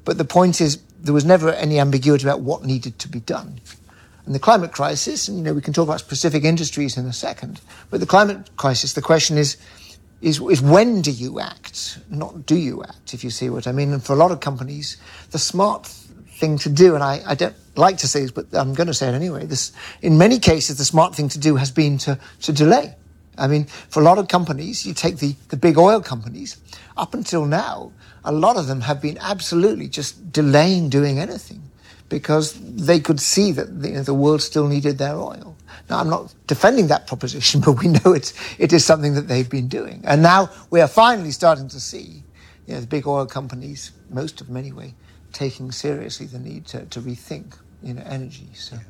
[0.04, 3.60] but the point is there was never any ambiguity about what needed to be done
[4.26, 7.12] and the climate crisis, and you know we can talk about specific industries in a
[7.12, 9.56] second, but the climate crisis, the question is,
[10.20, 13.72] is, is when do you act, not do you act, if you see what I
[13.72, 13.92] mean.
[13.92, 14.96] And for a lot of companies,
[15.32, 18.74] the smart thing to do, and I, I don't like to say this, but I'm
[18.74, 19.46] going to say it anyway.
[19.46, 22.94] This, in many cases, the smart thing to do has been to, to delay.
[23.36, 26.58] I mean, for a lot of companies, you take the, the big oil companies,
[26.96, 27.90] up until now,
[28.24, 31.62] a lot of them have been absolutely just delaying doing anything
[32.12, 35.56] because they could see that the, you know, the world still needed their oil.
[35.88, 39.48] Now, I'm not defending that proposition, but we know it's, it is something that they've
[39.48, 40.02] been doing.
[40.04, 42.22] And now we are finally starting to see
[42.66, 44.94] you know, the big oil companies, most of them anyway,
[45.32, 48.50] taking seriously the need to, to rethink you know, energy.
[48.52, 48.76] So.
[48.76, 48.82] Yeah.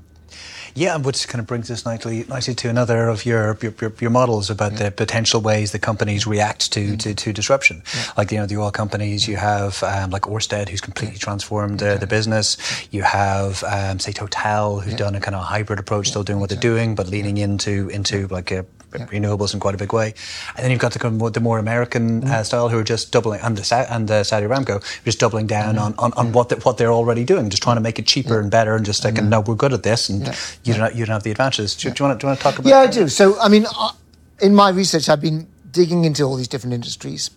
[0.75, 4.49] Yeah, which kind of brings us nicely, nicely to another of your your, your models
[4.51, 4.85] about yeah.
[4.85, 7.83] the potential ways that companies react to, mm to, to, disruption.
[7.95, 8.13] Yeah.
[8.17, 11.97] Like you know the oil companies, you have um, like Orsted, who's completely transformed the,
[11.99, 12.57] the business.
[12.91, 16.51] You have um, say Total, who's done a kind of hybrid approach, still doing what
[16.51, 19.07] they're doing, but leaning into into like a yeah.
[19.07, 20.15] renewables in quite a big way.
[20.57, 22.29] And then you've got the, the more American mm.
[22.29, 25.77] uh, style who are just doubling, and the, and the Saudi Aramco, just doubling down
[25.77, 25.83] mm.
[25.83, 28.35] on, on, on what, the, what they're already doing, just trying to make it cheaper
[28.35, 28.41] yeah.
[28.41, 29.29] and better and just like, mm.
[29.29, 30.27] no, we're good at this and
[30.65, 31.75] you, don't, you don't have the advantages.
[31.75, 33.09] Do, do, you want to, do you want to talk about Yeah, I do.
[33.09, 33.93] So, I mean, uh,
[34.41, 37.31] in my research, I've been digging into all these different industries.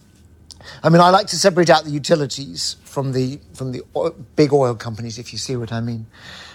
[0.83, 4.51] I mean, I like to separate out the utilities from the from the oil, big
[4.51, 6.07] oil companies, if you see what I mean.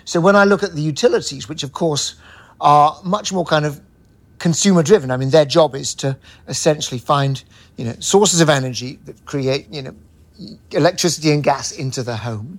[0.05, 2.17] So when I look at the utilities, which of course
[2.61, 3.81] are much more kind of
[4.41, 5.13] consumer driven.
[5.13, 6.17] I mean, their job is to
[6.49, 7.45] essentially find,
[7.77, 9.95] you know, sources of energy that create, you know,
[10.73, 12.59] electricity and gas into the home.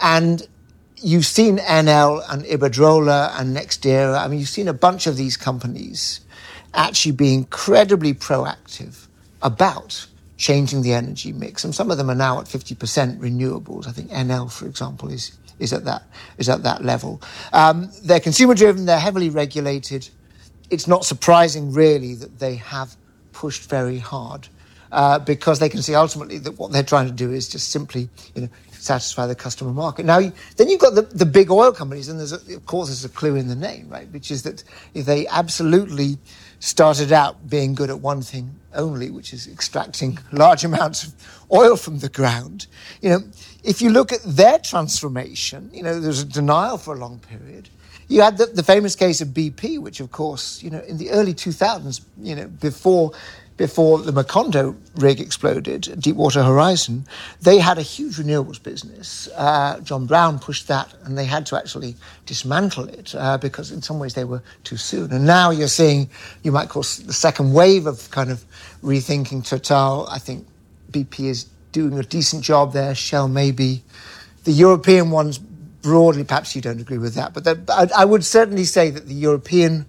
[0.00, 0.48] And
[0.96, 4.18] you've seen Enel and Iberdrola and NextEra.
[4.18, 6.20] I mean, you've seen a bunch of these companies
[6.74, 9.06] actually be incredibly proactive
[9.42, 10.06] about
[10.38, 11.62] changing the energy mix.
[11.62, 13.86] And some of them are now at 50% renewables.
[13.86, 16.04] I think Enel, for example, is, is at that,
[16.38, 17.20] is at that level.
[17.52, 20.08] Um, they're consumer driven, they're heavily regulated
[20.70, 22.96] it's not surprising, really, that they have
[23.32, 24.48] pushed very hard
[24.92, 28.08] uh, because they can see ultimately that what they're trying to do is just simply,
[28.34, 30.06] you know, satisfy the customer market.
[30.06, 30.20] Now,
[30.56, 33.08] then you've got the, the big oil companies, and there's a, of course there's a
[33.08, 34.08] clue in the name, right?
[34.10, 36.18] Which is that they absolutely
[36.60, 41.14] started out being good at one thing only, which is extracting large amounts of
[41.52, 42.66] oil from the ground.
[43.00, 43.20] You know,
[43.64, 47.68] if you look at their transformation, you know, there's a denial for a long period.
[48.08, 51.10] You had the, the famous case of BP, which, of course, you know, in the
[51.10, 53.12] early 2000s, you know, before
[53.58, 57.04] before the Macondo rig exploded, Deepwater Horizon,
[57.42, 59.28] they had a huge renewables business.
[59.34, 63.82] Uh, John Browne pushed that, and they had to actually dismantle it uh, because, in
[63.82, 65.10] some ways, they were too soon.
[65.12, 66.08] And now you're seeing,
[66.44, 68.44] you might call the second wave of kind of
[68.82, 70.06] rethinking Total.
[70.08, 70.46] I think
[70.92, 72.94] BP is doing a decent job there.
[72.94, 73.82] Shell maybe.
[74.44, 75.40] The European ones
[75.82, 79.06] broadly, perhaps you don't agree with that, but that, I, I would certainly say that
[79.06, 79.86] the European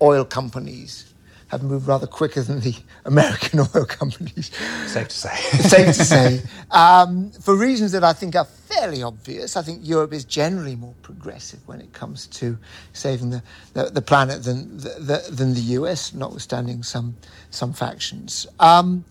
[0.00, 1.08] oil companies
[1.48, 4.50] have moved rather quicker than the American oil companies.
[4.86, 5.36] Safe to say.
[5.36, 6.42] Safe to say.
[6.70, 10.94] Um, for reasons that I think are fairly obvious, I think Europe is generally more
[11.02, 12.58] progressive when it comes to
[12.92, 17.16] saving the, the, the planet than the, the, than the US, notwithstanding some,
[17.50, 18.46] some factions.
[18.60, 19.04] Um,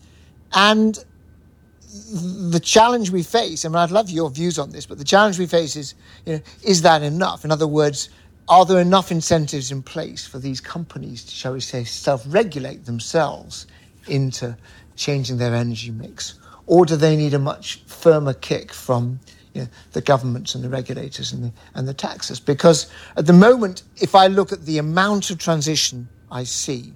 [0.54, 1.04] and
[1.90, 5.38] the challenge we face, I mean, I'd love your views on this, but the challenge
[5.38, 5.94] we face is,
[6.26, 7.44] you know, is that enough?
[7.44, 8.10] In other words,
[8.48, 13.66] are there enough incentives in place for these companies to, shall we say, self-regulate themselves
[14.06, 14.56] into
[14.96, 16.38] changing their energy mix?
[16.66, 19.20] Or do they need a much firmer kick from
[19.54, 22.38] you know, the governments and the regulators and the, and the taxes?
[22.38, 26.92] Because at the moment, if I look at the amount of transition I see,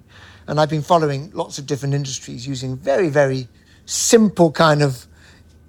[0.47, 3.47] and I've been following lots of different industries using very, very
[3.85, 5.05] simple kind of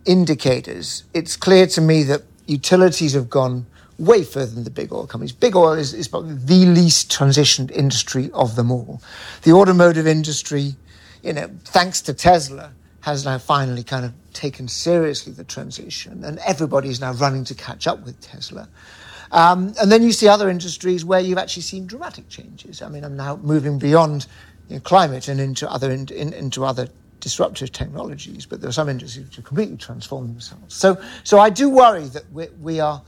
[0.04, 3.66] indicators, it's clear to me that utilities have gone
[3.98, 5.32] way further than the big oil companies.
[5.32, 9.00] Big oil is, is probably the least transitioned industry of them all.
[9.42, 10.74] The automotive industry,
[11.22, 12.72] you know, thanks to Tesla,
[13.02, 17.54] has now finally kind of taken seriously the transition, and everybody is now running to
[17.54, 18.68] catch up with Tesla.
[19.30, 22.80] Um, and then you see other industries where you've actually seen dramatic changes.
[22.82, 24.26] I mean, I'm now moving beyond
[24.68, 26.88] you know, climate and into other in, in, into other
[27.24, 30.74] disruptive technologies, but there are some industries which have completely transformed themselves.
[30.74, 33.00] So, so I do worry that we, we are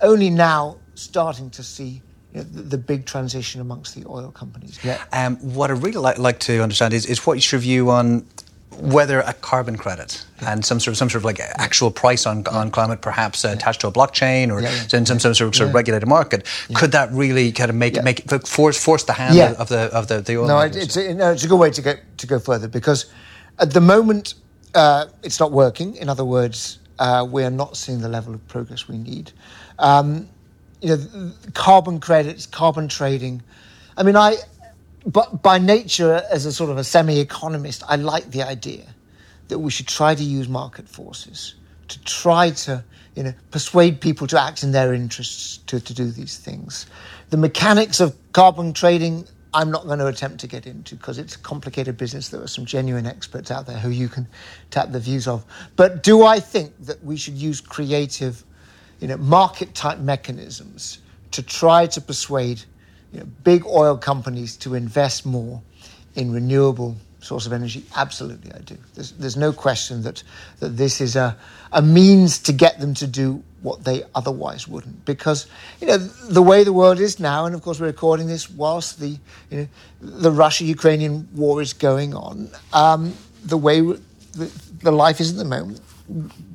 [0.00, 2.02] only now starting to see
[2.34, 4.80] you know, the, the, big transition amongst the oil companies.
[4.82, 5.00] Yeah.
[5.12, 8.26] Um, what I'd really like, like to understand is, is what your view on
[8.80, 12.44] whether a carbon credit and some sort of some sort of like actual price on,
[12.48, 15.68] on climate, perhaps uh, attached to a blockchain or in some, some sort of, sort
[15.68, 19.68] of regulated market, could that really kind of make make force force the hand of
[19.68, 20.48] the of the, the oil?
[20.48, 23.06] No, it's a, no, it's a good way to go to go further because
[23.58, 24.34] at the moment
[24.74, 25.96] uh, it's not working.
[25.96, 29.32] In other words, uh, we are not seeing the level of progress we need.
[29.78, 30.28] Um,
[30.80, 33.42] you know, carbon credits, carbon trading.
[33.96, 34.36] I mean, I
[35.06, 38.84] but by nature, as a sort of a semi-economist, I like the idea
[39.48, 41.54] that we should try to use market forces
[41.88, 42.84] to try to,
[43.16, 46.86] you know, persuade people to act in their interests to, to do these things.
[47.30, 51.34] The mechanics of carbon trading, I'm not going to attempt to get into because it's
[51.34, 52.28] a complicated business.
[52.28, 54.28] There are some genuine experts out there who you can
[54.70, 55.44] tap the views of.
[55.76, 58.44] But do I think that we should use creative,
[59.00, 61.00] you know, market type mechanisms
[61.32, 62.62] to try to persuade
[63.12, 65.60] you know, big oil companies to invest more
[66.14, 67.84] in renewable source of energy?
[67.96, 68.76] Absolutely, I do.
[68.94, 70.22] There's, there's no question that,
[70.60, 71.36] that this is a,
[71.72, 75.04] a means to get them to do what they otherwise wouldn't.
[75.04, 75.46] Because,
[75.80, 79.00] you know, the way the world is now, and of course we're recording this whilst
[79.00, 79.18] the,
[79.50, 79.68] you know,
[80.00, 84.50] the Russia-Ukrainian war is going on, um, the way the,
[84.82, 85.80] the life is at the moment,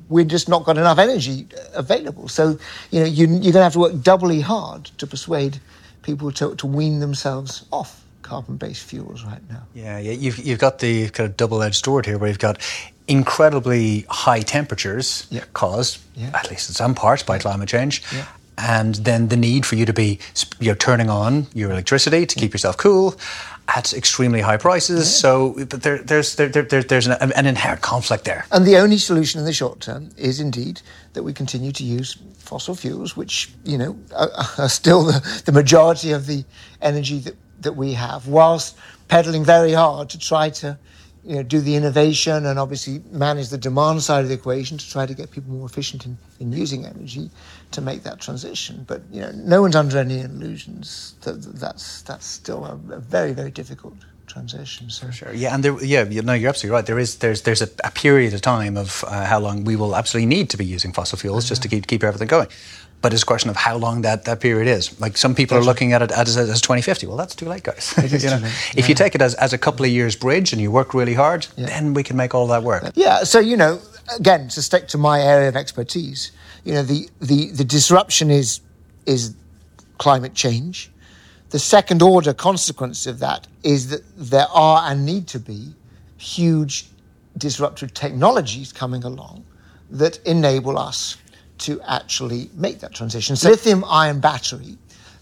[0.08, 2.28] we've just not got enough energy available.
[2.28, 2.58] So,
[2.90, 5.60] you know, you, you're going to have to work doubly hard to persuade
[6.02, 9.62] people to, to wean themselves off carbon-based fuels right now.
[9.74, 12.60] Yeah, yeah, you've you've got the kind of double-edged sword here, where you've got
[13.08, 15.44] incredibly high temperatures yeah.
[15.52, 16.30] caused, yeah.
[16.34, 18.02] at least in some parts, by climate change.
[18.12, 18.26] Yeah.
[18.58, 20.18] And then the need for you to be,
[20.60, 23.14] you know, turning on your electricity to keep yourself cool,
[23.68, 25.14] at extremely high prices.
[25.14, 28.46] So there, there's there, there, there's an, an, inherent conflict there.
[28.50, 30.80] And the only solution in the short term is indeed
[31.14, 35.52] that we continue to use fossil fuels, which you know are, are still the, the
[35.52, 36.44] majority of the
[36.80, 37.34] energy that,
[37.66, 38.76] that we have, whilst
[39.08, 40.78] pedaling very hard to try to
[41.26, 44.88] you know, do the innovation and obviously manage the demand side of the equation to
[44.88, 47.28] try to get people more efficient in, in using energy
[47.72, 48.84] to make that transition.
[48.86, 53.32] But you know, no one's under any illusions that that's that's still a, a very
[53.32, 53.96] very difficult
[54.28, 54.88] transition.
[54.88, 55.06] So.
[55.06, 56.86] For sure, yeah, and there, yeah, you, no, you're absolutely right.
[56.86, 59.96] There is there's there's a, a period of time of uh, how long we will
[59.96, 62.48] absolutely need to be using fossil fuels just to keep keep everything going.
[63.02, 64.98] But it's a question of how long that, that period is.
[65.00, 67.06] Like some people are looking at it as, as 2050.
[67.06, 67.94] Well, that's too late, guys.
[68.22, 68.50] you know?
[68.76, 71.14] If you take it as, as a couple of years bridge and you work really
[71.14, 71.66] hard, yeah.
[71.66, 72.92] then we can make all that work.
[72.94, 73.22] Yeah.
[73.24, 73.80] So, you know,
[74.18, 76.32] again, to stick to my area of expertise,
[76.64, 78.60] you know, the, the, the disruption is,
[79.04, 79.34] is
[79.98, 80.90] climate change.
[81.50, 85.74] The second order consequence of that is that there are and need to be
[86.16, 86.86] huge
[87.38, 89.44] disruptive technologies coming along
[89.90, 91.16] that enable us
[91.58, 93.36] to actually make that transition.
[93.36, 94.76] So, lithium ion battery,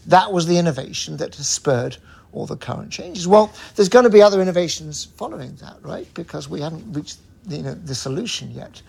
[0.07, 1.97] that was the innovation that has spurred
[2.33, 3.29] all the current changes.
[3.29, 6.12] Well, there's going to be other innovations following that, right?
[6.14, 7.18] Because we haven't reached
[7.49, 8.83] you know, the solution yet.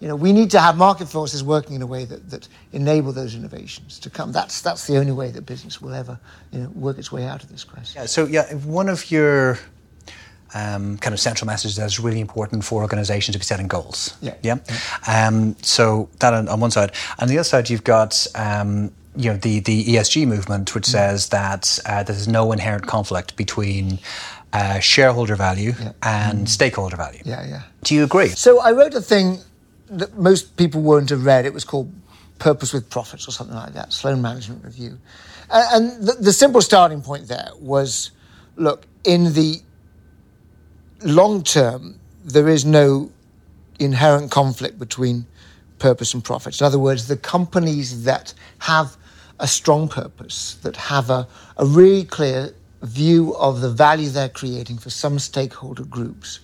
[0.00, 3.12] You know, we need to have market forces working in a way that, that enable
[3.12, 4.32] those innovations to come.
[4.32, 6.18] That's, that's the only way that business will ever
[6.52, 7.94] you know, work its way out of this crisis.
[7.94, 9.58] Yeah, so, yeah, one of your
[10.54, 14.16] um, kind of central message that is really important for organisations to be setting goals.
[14.20, 14.34] Yeah.
[14.42, 14.58] Yeah.
[14.68, 15.28] yeah.
[15.28, 18.26] Um, so that on, on, one side, on the other side, you've got.
[18.34, 20.92] Um, you know the, the ESG movement, which mm.
[20.92, 23.98] says that uh, there's no inherent conflict between
[24.52, 25.92] uh, shareholder value yeah.
[26.02, 26.48] and mm.
[26.48, 27.20] stakeholder value.
[27.24, 27.62] Yeah, yeah.
[27.82, 28.28] Do you agree?
[28.28, 29.38] So I wrote a thing
[29.88, 31.44] that most people won't have read.
[31.44, 31.92] It was called
[32.38, 34.98] Purpose with Profits or something like that, Sloan Management Review.
[35.50, 38.12] And, and the, the simple starting point there was
[38.56, 39.60] look, in the
[41.02, 43.10] long term, there is no
[43.78, 45.26] inherent conflict between
[45.78, 46.60] purpose and profits.
[46.60, 48.96] In other words, the companies that have
[49.38, 54.78] a strong purpose, that have a, a really clear view of the value they're creating
[54.78, 56.40] for some stakeholder groups,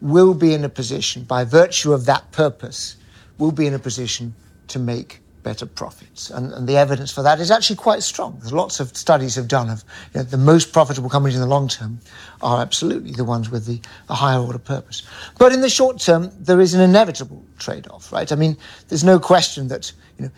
[0.00, 2.96] will be in a position, by virtue of that purpose,
[3.38, 4.34] will be in a position
[4.66, 6.30] to make better profits.
[6.30, 8.38] And, and, the evidence for that is actually quite strong.
[8.40, 11.48] There's lots of studies have done of you know, the most profitable companies in the
[11.48, 12.00] long term
[12.40, 15.02] are absolutely the ones with the, the higher order purpose.
[15.38, 18.30] But in the short term, there is an inevitable trade-off, right?
[18.30, 18.56] I mean,
[18.88, 20.30] there's no question that you know,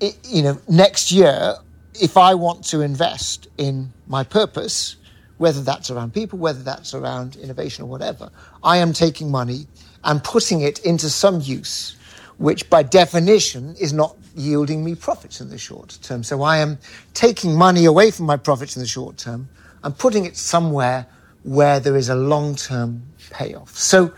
[0.00, 1.56] it, you know, next year,
[1.94, 4.96] if I want to invest in my purpose,
[5.38, 8.30] whether that's around people, whether that's around innovation or whatever,
[8.62, 9.66] I am taking money
[10.04, 11.96] and putting it into some use
[12.38, 16.22] which by definition is not yielding me profits in the short term.
[16.22, 16.78] So I am
[17.14, 19.48] taking money away from my profits in the short term
[19.82, 21.06] and putting it somewhere
[21.42, 23.76] where there is a long term payoff.
[23.76, 24.12] So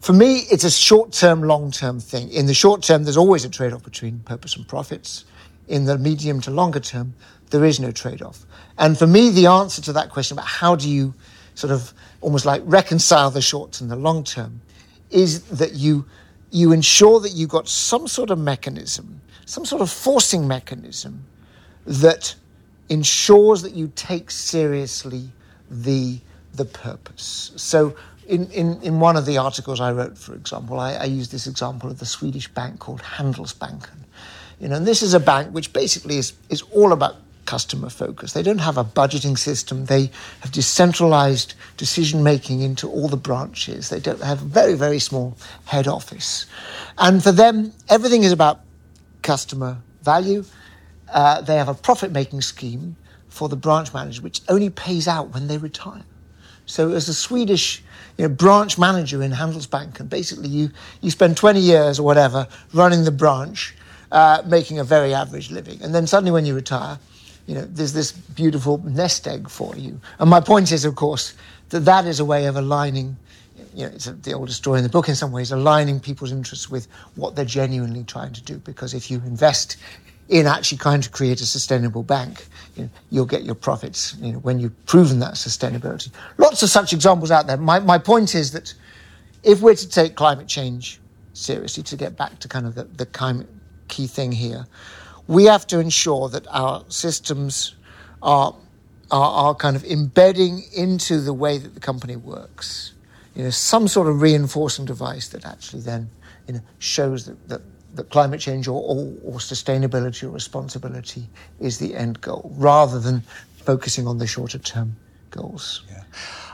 [0.00, 2.30] for me, it's a short term, long term thing.
[2.30, 5.24] In the short term, there's always a trade off between purpose and profits.
[5.66, 7.14] In the medium to longer term,
[7.50, 8.46] there is no trade off.
[8.78, 11.14] And for me, the answer to that question about how do you
[11.54, 14.60] sort of almost like reconcile the short and the long term
[15.10, 16.04] is that you
[16.50, 21.24] you ensure that you've got some sort of mechanism, some sort of forcing mechanism
[21.86, 22.34] that
[22.88, 25.28] ensures that you take seriously
[25.70, 26.18] the,
[26.54, 27.52] the purpose.
[27.56, 27.94] So,
[28.26, 31.46] in, in, in one of the articles I wrote, for example, I, I used this
[31.46, 34.04] example of the Swedish bank called Handelsbanken.
[34.60, 37.16] You know, and this is a bank which basically is, is all about
[37.48, 38.34] customer focus.
[38.34, 39.86] They don't have a budgeting system.
[39.86, 43.88] They have decentralized decision making into all the branches.
[43.88, 45.34] They don't have a very, very small
[45.64, 46.44] head office.
[46.98, 48.60] And for them, everything is about
[49.22, 50.44] customer value.
[51.10, 52.96] Uh, they have a profit making scheme
[53.30, 56.04] for the branch manager, which only pays out when they retire.
[56.66, 57.82] So, as a Swedish
[58.18, 60.68] you know, branch manager in Handelsbanken, basically you,
[61.00, 63.74] you spend 20 years or whatever running the branch,
[64.12, 65.82] uh, making a very average living.
[65.82, 66.98] And then suddenly, when you retire,
[67.48, 69.98] you know, there's this beautiful nest egg for you.
[70.18, 71.32] And my point is, of course,
[71.70, 73.16] that that is a way of aligning,
[73.74, 76.30] you know, it's a, the oldest story in the book in some ways, aligning people's
[76.30, 78.58] interests with what they're genuinely trying to do.
[78.58, 79.78] Because if you invest
[80.28, 84.40] in actually trying to create a sustainable bank, you you'll get your profits you know,
[84.40, 86.10] when you've proven that sustainability.
[86.36, 87.56] Lots of such examples out there.
[87.56, 88.74] My, my point is that
[89.42, 91.00] if we're to take climate change
[91.32, 93.46] seriously, to get back to kind of the, the
[93.88, 94.66] key thing here,
[95.28, 97.76] we have to ensure that our systems
[98.22, 98.56] are,
[99.10, 102.94] are, are kind of embedding into the way that the company works.
[103.36, 106.10] You know, some sort of reinforcing device that actually then
[106.48, 107.60] you know, shows that, that,
[107.94, 111.28] that climate change or, or, or sustainability or responsibility
[111.60, 113.22] is the end goal, rather than
[113.64, 114.96] focusing on the shorter term
[115.30, 115.84] goals.
[115.90, 116.02] Yeah.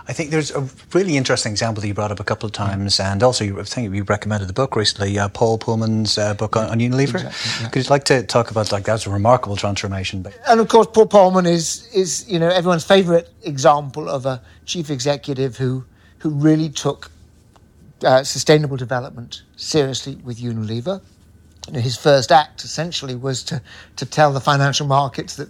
[0.07, 3.01] I think there's a really interesting example that you brought up a couple of times,
[3.01, 6.57] and also you, I think you recommended the book recently, uh, Paul Polman's uh, book
[6.57, 7.15] on, on Unilever.
[7.15, 7.71] Exactly, yeah.
[7.71, 10.27] Could you like to talk about like that's a remarkable transformation?
[10.47, 14.91] And of course, Paul Pullman is is you know everyone's favourite example of a chief
[14.91, 15.85] executive who
[16.19, 17.11] who really took
[18.03, 21.01] uh, sustainable development seriously with Unilever.
[21.67, 23.63] You know, his first act essentially was to
[23.97, 25.49] to tell the financial markets that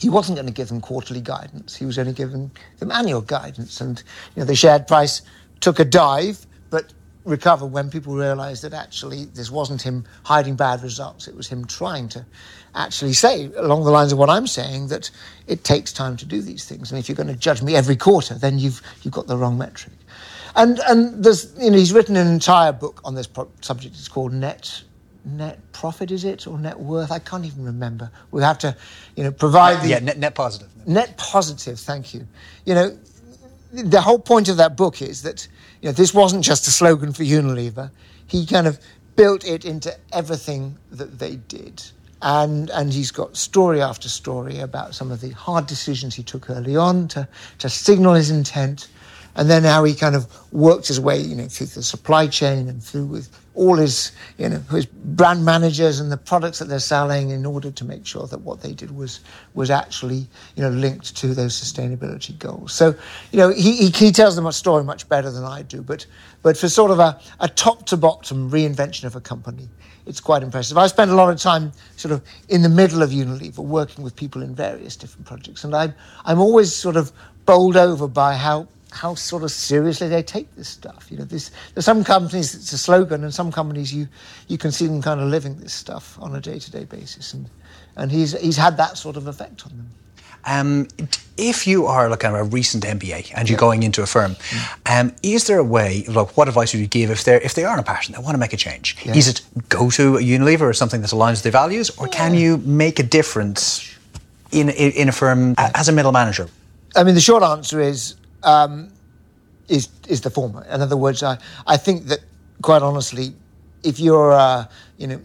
[0.00, 1.76] he wasn't going to give them quarterly guidance.
[1.76, 3.80] He was only giving them annual guidance.
[3.80, 4.02] And
[4.34, 5.22] you know, the share price
[5.60, 6.92] took a dive, but
[7.24, 11.26] recovered when people realized that actually this wasn't him hiding bad results.
[11.26, 12.24] It was him trying to
[12.74, 15.10] actually say, along the lines of what I'm saying, that
[15.46, 16.90] it takes time to do these things.
[16.90, 19.56] And if you're going to judge me every quarter, then you've, you've got the wrong
[19.56, 19.94] metric.
[20.56, 23.28] And, and there's, you know, he's written an entire book on this
[23.60, 23.96] subject.
[23.96, 24.82] It's called Net
[25.24, 27.10] net profit is it or net worth?
[27.10, 28.10] I can't even remember.
[28.30, 28.76] We have to,
[29.16, 30.68] you know, provide the yeah net, net positive.
[30.86, 31.78] Net positive.
[31.78, 32.26] Thank you.
[32.64, 32.98] You know,
[33.72, 35.48] the whole point of that book is that
[35.80, 37.90] you know this wasn't just a slogan for Unilever.
[38.26, 38.78] He kind of
[39.16, 41.82] built it into everything that they did.
[42.22, 46.48] And, and he's got story after story about some of the hard decisions he took
[46.48, 48.88] early on to, to signal his intent,
[49.36, 52.68] and then how he kind of worked his way, you know, through the supply chain
[52.68, 56.78] and through with all his, you know, his brand managers and the products that they're
[56.80, 59.20] selling in order to make sure that what they did was
[59.54, 62.72] was actually, you know, linked to those sustainability goals.
[62.72, 62.94] So,
[63.30, 66.06] you know, he, he, he tells them a story much better than I do, but
[66.42, 69.68] but for sort of a, a top to bottom reinvention of a company,
[70.06, 70.76] it's quite impressive.
[70.76, 74.16] I spend a lot of time sort of in the middle of Unilever working with
[74.16, 77.12] people in various different projects, and I'm I'm always sort of
[77.46, 81.08] bowled over by how how sort of seriously they take this stuff.
[81.10, 84.08] You know, this, there's some companies it's a slogan, and some companies you
[84.48, 87.34] you can see them kind of living this stuff on a day to day basis,
[87.34, 87.50] and
[87.96, 89.90] and he's he's had that sort of effect on them.
[90.46, 90.88] Um,
[91.38, 93.60] if you are like a recent MBA and you're yeah.
[93.60, 95.00] going into a firm, mm.
[95.00, 96.04] um, is there a way?
[96.06, 98.22] Like, what advice would you give if they're if they are in a passion, they
[98.22, 98.96] want to make a change?
[99.04, 99.16] Yeah.
[99.16, 102.12] Is it go to a Unilever or something that aligns with their values, or yeah.
[102.12, 103.90] can you make a difference
[104.52, 106.48] in in, in a firm as a middle manager?
[106.94, 108.14] I mean, the short answer is
[108.44, 108.92] um,
[109.68, 110.64] is is the former.
[110.64, 112.20] In other words, I I think that
[112.62, 113.34] quite honestly,
[113.82, 114.66] if you're uh,
[114.98, 115.20] you know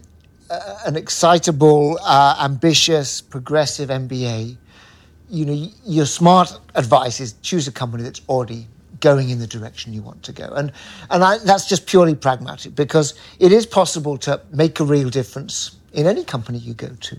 [0.49, 4.57] uh, an excitable, uh, ambitious, progressive MBA,
[5.29, 8.67] you know your smart advice is choose a company that's already
[8.99, 10.45] going in the direction you want to go.
[10.55, 10.71] And,
[11.09, 15.77] and I, that's just purely pragmatic because it is possible to make a real difference
[15.93, 17.17] in any company you go to.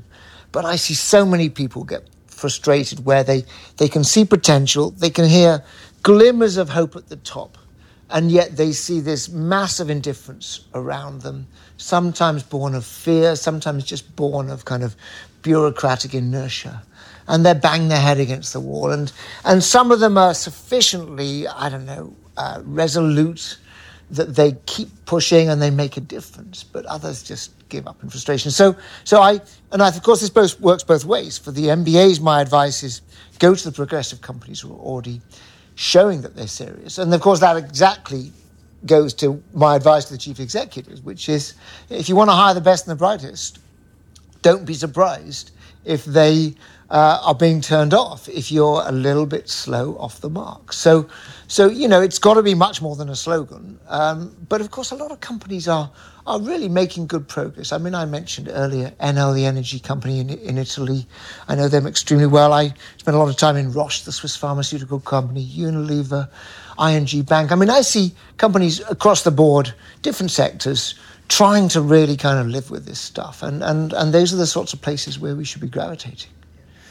[0.52, 3.44] But I see so many people get frustrated where they,
[3.76, 5.62] they can see potential, they can hear
[6.02, 7.58] glimmers of hope at the top,
[8.10, 11.46] and yet they see this massive indifference around them,
[11.76, 14.96] sometimes born of fear, sometimes just born of kind of
[15.42, 16.82] bureaucratic inertia
[17.30, 18.90] and they bang their head against the wall.
[18.90, 19.12] And,
[19.44, 23.56] and some of them are sufficiently, I don't know, uh, resolute
[24.10, 28.10] that they keep pushing and they make a difference, but others just give up in
[28.10, 28.50] frustration.
[28.50, 28.74] So,
[29.04, 29.40] so I,
[29.70, 31.38] and I, of course, this both works both ways.
[31.38, 33.02] For the MBAs, my advice is
[33.38, 35.20] go to the progressive companies who are already
[35.80, 36.98] showing that they're serious.
[36.98, 38.32] And of course, that exactly
[38.84, 41.54] goes to my advice to the chief executives, which is
[41.88, 43.60] if you want to hire the best and the brightest,
[44.42, 45.52] don't be surprised
[45.86, 46.54] if they
[46.90, 50.74] uh, are being turned off if you're a little bit slow off the mark.
[50.74, 51.08] So,
[51.48, 53.80] so you know, it's got to be much more than a slogan.
[53.88, 55.90] Um, but of course, a lot of companies are
[56.26, 57.72] are really making good progress.
[57.72, 61.06] I mean, I mentioned earlier Enel, the energy company in, in Italy.
[61.48, 62.52] I know them extremely well.
[62.52, 66.28] I spent a lot of time in Roche, the Swiss pharmaceutical company, Unilever,
[66.78, 67.52] ING Bank.
[67.52, 70.94] I mean, I see companies across the board, different sectors,
[71.28, 73.42] trying to really kind of live with this stuff.
[73.42, 76.30] And, and, and those are the sorts of places where we should be gravitating.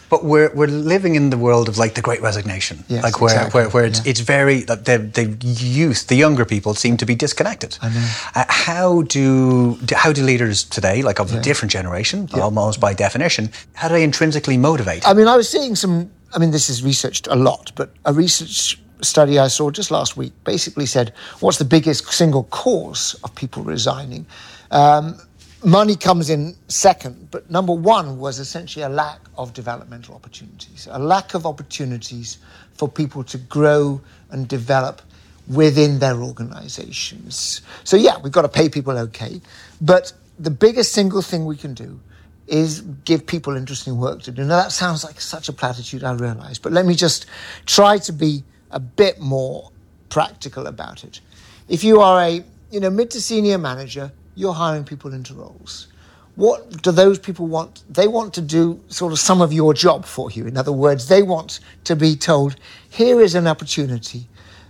[0.09, 3.33] But we're we're living in the world of like the Great Resignation, yes, like where
[3.33, 3.61] exactly.
[3.61, 4.09] where, where it's, yeah.
[4.11, 4.75] it's very the
[5.13, 7.77] the youth, the younger people seem to be disconnected.
[7.81, 8.09] I know.
[8.35, 11.39] Uh, how do how do leaders today, like of Yeah.
[11.39, 12.43] a different generation, Yeah.
[12.43, 15.07] almost by definition, how do they intrinsically motivate?
[15.07, 16.09] I mean, I was seeing some.
[16.35, 20.17] I mean, this is researched a lot, but a research study I saw just last
[20.17, 24.25] week basically said what's the biggest single cause of people resigning.
[24.71, 25.15] Um,
[25.63, 30.99] money comes in second, but number one was essentially a lack of developmental opportunities, a
[30.99, 32.37] lack of opportunities
[32.73, 34.01] for people to grow
[34.31, 35.01] and develop
[35.47, 37.61] within their organizations.
[37.83, 39.41] So, yeah, we've got to pay people okay,
[39.81, 41.99] but the biggest single thing we can do
[42.47, 44.43] is give people interesting work to do.
[44.43, 47.25] Now, that sounds like such a platitude, I realize, but let me just
[47.65, 49.71] try to be a bit more
[50.09, 51.21] practical about it.
[51.67, 55.87] If you are a you know mid to senior manager, you're hiring people into roles.
[56.35, 57.83] What do those people want?
[57.93, 60.47] They want to do sort of some of your job for you.
[60.47, 62.55] In other words, they want to be told,
[62.89, 64.27] here is an opportunity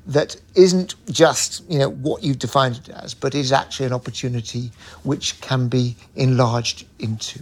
[0.08, 4.72] that isn't just you know what you've defined it as, but is actually an opportunity
[5.04, 7.40] which can be enlarged into.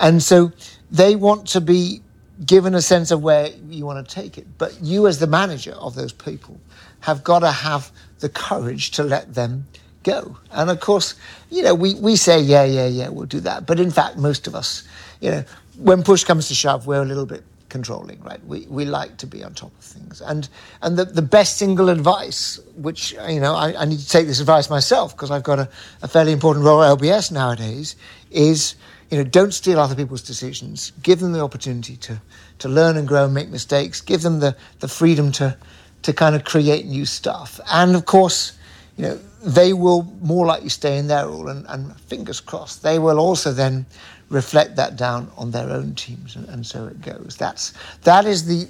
[0.00, 0.50] And so
[0.90, 2.02] they want to be
[2.44, 4.46] given a sense of where you want to take it.
[4.58, 6.58] But you, as the manager of those people,
[7.00, 9.66] have got to have the courage to let them
[10.02, 10.36] go.
[10.50, 11.14] And of course,
[11.50, 13.66] you know, we, we say, yeah, yeah, yeah, we'll do that.
[13.66, 14.84] But in fact, most of us,
[15.20, 15.44] you know,
[15.78, 18.44] when push comes to shove, we're a little bit controlling, right?
[18.44, 20.20] We, we like to be on top of things.
[20.20, 20.48] And,
[20.82, 24.40] and the, the best single advice, which, you know, I, I need to take this
[24.40, 25.68] advice myself because I've got a,
[26.02, 27.96] a fairly important role at LBS nowadays,
[28.30, 28.74] is,
[29.10, 30.92] you know, don't steal other people's decisions.
[31.02, 32.20] Give them the opportunity to,
[32.58, 34.00] to learn and grow and make mistakes.
[34.00, 35.56] Give them the, the freedom to,
[36.02, 37.60] to kind of create new stuff.
[37.72, 38.58] And of course,
[39.00, 42.98] you know, they will more likely stay in their role, and, and fingers crossed, they
[42.98, 43.86] will also then
[44.28, 47.36] reflect that down on their own teams, and, and so it goes.
[47.38, 47.72] That's
[48.02, 48.68] that is the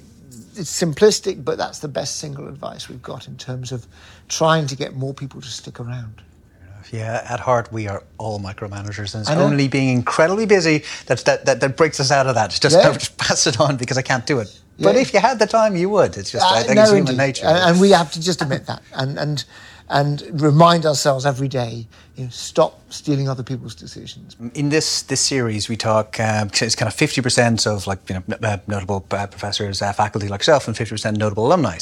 [0.56, 3.86] it's simplistic, but that's the best single advice we've got in terms of
[4.28, 6.22] trying to get more people to stick around.
[6.92, 11.24] Yeah, at heart we are all micromanagers, and it's I only being incredibly busy that's,
[11.24, 12.50] that, that that breaks us out of that.
[12.50, 12.92] Just, Yeah.
[13.04, 14.60] just pass it on because I can't do it.
[14.78, 16.16] But if you had the time, you would.
[16.16, 17.16] It's just I Uh, think no, it's human indeed.
[17.26, 17.46] nature.
[17.46, 19.44] and, and we have to just admit that, and and
[19.90, 24.36] and remind ourselves every day, you know, stop stealing other people's decisions.
[24.54, 26.18] in this this series, we talk.
[26.20, 29.92] Um, it's kind of fifty percent of like you know uh, notable uh, professors, uh,
[29.92, 31.78] faculty like yourself, and fifty percent notable alumni.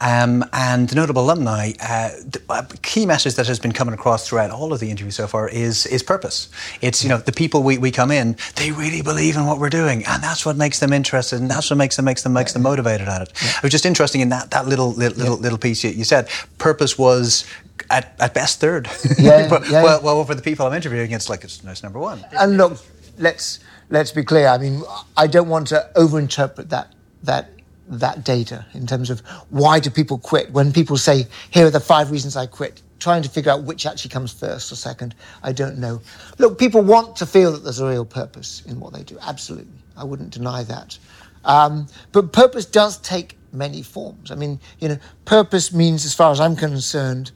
[0.00, 4.28] Um, and the notable alumni, uh, the uh, key message that has been coming across
[4.28, 6.48] throughout all of the interviews so far is is purpose.
[6.80, 9.70] It's you know the people we, we come in, they really believe in what we're
[9.70, 12.52] doing, and that's what makes them interested, and that's what makes them makes them makes
[12.52, 13.32] them motivated at it.
[13.42, 16.28] It was just interesting in that that little little little, little piece you, you said.
[16.58, 17.44] Purpose was.
[17.90, 18.88] At, at best, third.
[19.18, 19.82] Yeah, but, yeah.
[19.82, 22.24] Well, well, for the people I'm interviewing, it's like it's, it's number one.
[22.32, 22.78] And look,
[23.18, 24.48] let's let's be clear.
[24.48, 24.82] I mean,
[25.16, 27.50] I don't want to overinterpret that that
[27.88, 29.20] that data in terms of
[29.50, 30.50] why do people quit.
[30.52, 33.86] When people say, "Here are the five reasons I quit," trying to figure out which
[33.86, 36.00] actually comes first or second, I don't know.
[36.38, 39.18] Look, people want to feel that there's a real purpose in what they do.
[39.22, 40.98] Absolutely, I wouldn't deny that.
[41.44, 44.30] Um, but purpose does take many forms.
[44.30, 47.30] I mean, you know, purpose means, as far as I'm concerned,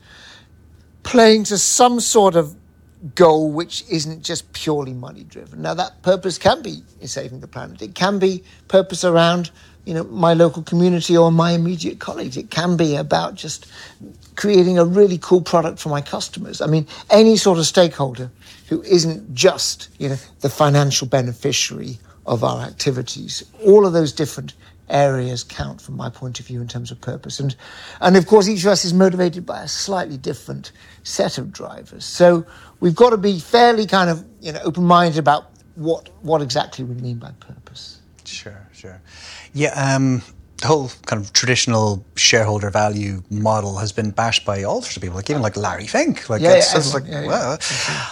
[1.03, 2.55] playing to some sort of
[3.15, 5.63] goal which isn't just purely money driven.
[5.63, 7.81] Now, that purpose can be saving the planet.
[7.81, 9.51] It can be purpose around,
[9.85, 12.37] you know, my local community or my immediate colleagues.
[12.37, 13.67] It can be about just
[14.37, 16.61] creating a really cool product for my customers.
[16.61, 18.31] I mean, any sort of stakeholder
[18.69, 23.43] who isn't just, you know, the financial beneficiary of our activities.
[23.65, 24.55] All of those different
[24.91, 27.41] areas count from my point of view in terms of purpose.
[27.41, 27.55] And,
[28.01, 30.72] and of course, each of us is motivated by a slightly different
[31.03, 32.05] set of drivers.
[32.05, 32.45] So
[32.80, 36.84] we've got to be fairly kind of you know, open minded about what, what exactly
[36.84, 38.01] we mean by purpose.
[38.24, 39.01] Sure, sure.
[39.53, 40.22] Yeah, um,
[40.61, 45.03] the whole kind of traditional shareholder value model has been bashed by all sorts of
[45.03, 46.29] people, like even like Larry Fink.
[46.29, 47.59] Like, yeah, it's, yeah, it's like, yeah, well,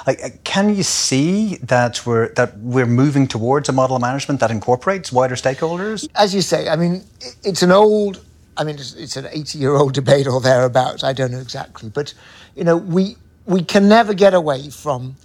[0.07, 4.41] like, uh, can you see that we're that we're moving towards a model of management
[4.41, 6.09] that incorporates wider stakeholders?
[6.15, 7.05] As you say, I mean,
[7.45, 8.25] it's an old,
[8.57, 11.05] I mean, it's, it's an eighty-year-old debate or thereabouts.
[11.05, 12.15] I don't know exactly, but
[12.57, 15.17] you know, we we can never get away from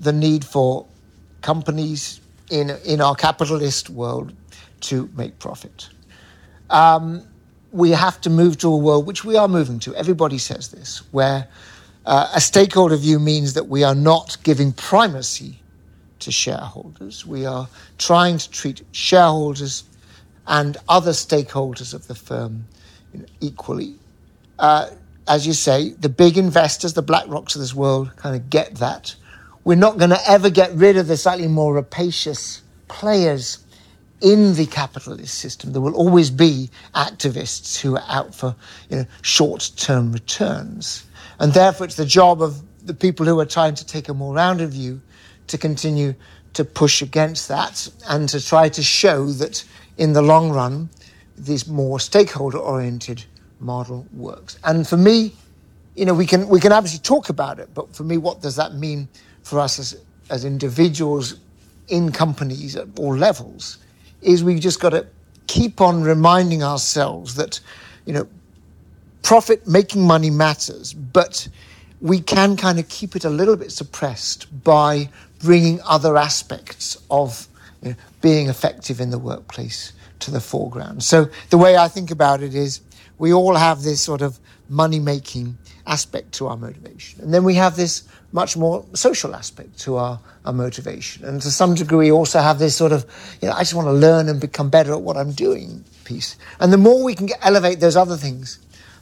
[0.00, 0.86] the need for
[1.42, 2.20] companies
[2.50, 4.32] in in our capitalist world
[4.80, 5.88] to make profit
[6.72, 7.22] um,
[7.70, 9.94] we have to move to a world, which we are moving to.
[9.94, 11.48] Everybody says this, where
[12.04, 15.60] uh, a stakeholder view means that we are not giving primacy
[16.20, 17.26] to shareholders.
[17.26, 17.68] We are
[17.98, 19.84] trying to treat shareholders
[20.46, 22.66] and other stakeholders of the firm
[23.12, 23.94] you know, equally.
[24.58, 24.90] Uh,
[25.28, 29.14] as you say, the big investors, the BlackRocks of this world, kind of get that.
[29.64, 33.61] We're not going to ever get rid of the slightly more rapacious players
[34.22, 38.54] in the capitalist system, there will always be activists who are out for
[38.88, 41.04] you know, short term returns.
[41.38, 44.34] And therefore, it's the job of the people who are trying to take a more
[44.34, 45.00] rounded view
[45.48, 46.14] to continue
[46.54, 49.64] to push against that and to try to show that
[49.98, 50.88] in the long run,
[51.36, 53.24] this more stakeholder oriented
[53.60, 54.58] model works.
[54.64, 55.34] And for me,
[55.94, 58.56] you know, we can, we can obviously talk about it, but for me, what does
[58.56, 59.08] that mean
[59.42, 60.00] for us as,
[60.30, 61.40] as individuals
[61.88, 63.78] in companies at all levels?
[64.22, 65.06] Is we've just got to
[65.46, 67.60] keep on reminding ourselves that,
[68.06, 68.26] you know,
[69.22, 71.48] profit making money matters, but
[72.00, 75.08] we can kind of keep it a little bit suppressed by
[75.40, 77.46] bringing other aspects of
[77.82, 81.02] you know, being effective in the workplace to the foreground.
[81.02, 82.80] So the way I think about it is
[83.18, 85.56] we all have this sort of money making
[85.86, 87.20] aspect to our motivation.
[87.20, 91.24] And then we have this much more social aspect to our, our motivation.
[91.24, 93.04] And to some degree, also have this sort of,
[93.40, 96.36] you know, I just want to learn and become better at what I'm doing piece.
[96.58, 98.58] And the more we can elevate those other things,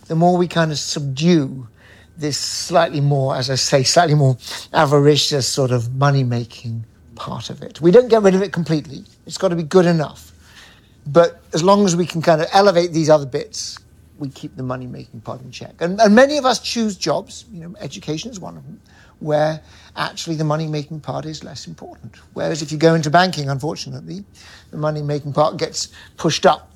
[0.07, 1.68] the more we kind of subdue
[2.16, 4.37] this slightly more, as I say, slightly more
[4.72, 7.81] avaricious sort of money making part of it.
[7.81, 9.05] We don't get rid of it completely.
[9.26, 10.33] It's got to be good enough.
[11.07, 13.78] But as long as we can kind of elevate these other bits,
[14.18, 15.74] we keep the money making part in check.
[15.81, 18.81] And, and many of us choose jobs, you know, education is one of them,
[19.21, 19.61] where
[19.97, 22.16] actually the money making part is less important.
[22.33, 24.25] Whereas if you go into banking, unfortunately,
[24.71, 26.71] the money making part gets pushed up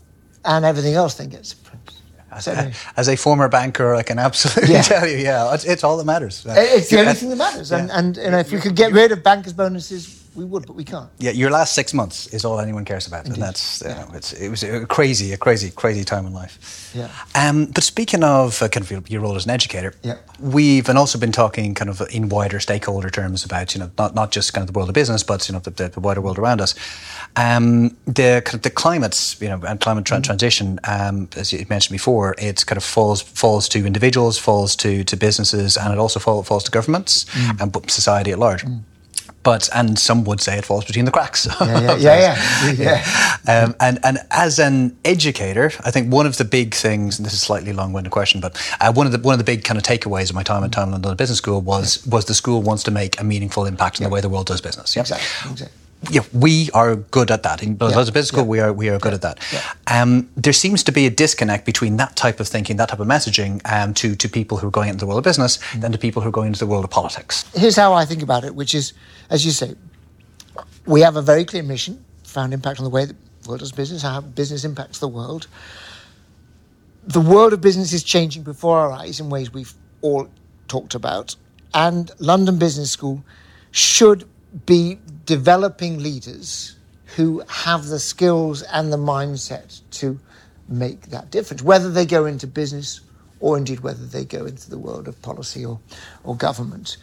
[0.45, 2.01] and everything else then gets suppressed.
[2.31, 4.83] As, a, as a former banker, I can absolutely yeah.
[4.93, 6.45] tell you, yeah, it's, it's, all that matters.
[6.49, 7.71] It's the only thing that matters.
[7.71, 7.79] Yeah.
[7.79, 10.85] And, and, and if you could get rid of bankers' bonuses, we would, but we
[10.85, 11.09] can't.
[11.18, 13.35] Yeah, your last six months is all anyone cares about, Indeed.
[13.35, 16.93] and that's you know, it's, it was a crazy, a crazy, crazy time in life.
[16.95, 17.09] Yeah.
[17.35, 20.16] Um, but speaking of uh, kind of your role as an educator, yeah.
[20.41, 24.14] we've and also been talking kind of in wider stakeholder terms about you know not
[24.14, 26.20] not just kind of the world of business, but you know the, the, the wider
[26.20, 26.74] world around us.
[27.37, 30.22] Um, the kind of the climates, you know, and climate tra- mm-hmm.
[30.22, 35.05] transition, um, as you mentioned before, it kind of falls falls to individuals, falls to
[35.05, 37.61] to businesses, and it also fall, falls to governments mm.
[37.61, 38.64] and society at large.
[38.64, 38.82] Mm
[39.45, 41.47] but and some would say it falls between the cracks.
[41.61, 42.73] Yeah, yeah, yeah.
[42.73, 43.05] yeah.
[43.47, 43.65] yeah.
[43.65, 47.35] Um, and and as an educator, I think one of the big things, and this
[47.35, 49.79] is a slightly long-winded question, but uh, one of the one of the big kind
[49.79, 52.63] of takeaways of my time at time in London Business School was was the school
[52.63, 54.97] wants to make a meaningful impact on the way the world does business.
[54.97, 55.53] Yeah, exactly.
[55.53, 57.63] exactly yeah, we are good at that.
[57.63, 58.49] In yeah, Business School, yeah.
[58.49, 59.77] we are we are good yeah, at that.
[59.87, 63.07] Um, there seems to be a disconnect between that type of thinking, that type of
[63.07, 65.81] messaging, um, to to people who are going into the world of business, mm.
[65.81, 67.45] than to people who are going into the world of politics.
[67.55, 68.93] Here's how I think about it, which is,
[69.31, 69.75] as you say,
[70.87, 74.03] we have a very clear mission: found impact on the way the world does business,
[74.03, 75.47] how business impacts the world.
[77.07, 80.29] The world of business is changing before our eyes in ways we've all
[80.69, 81.37] talked about,
[81.75, 83.23] and London Business School
[83.71, 84.25] should
[84.67, 86.77] be developing leaders
[87.16, 90.18] who have the skills and the mindset to
[90.68, 93.01] make that difference, whether they go into business
[93.41, 95.79] or indeed whether they go into the world of policy or,
[96.25, 96.97] or government.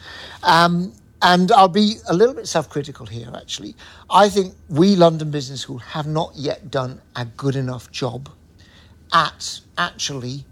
[0.43, 3.75] Um, and I'll be a little bit self critical here, actually.
[4.09, 8.29] I think we, London Business School, have not yet done a good enough job
[9.13, 10.45] at actually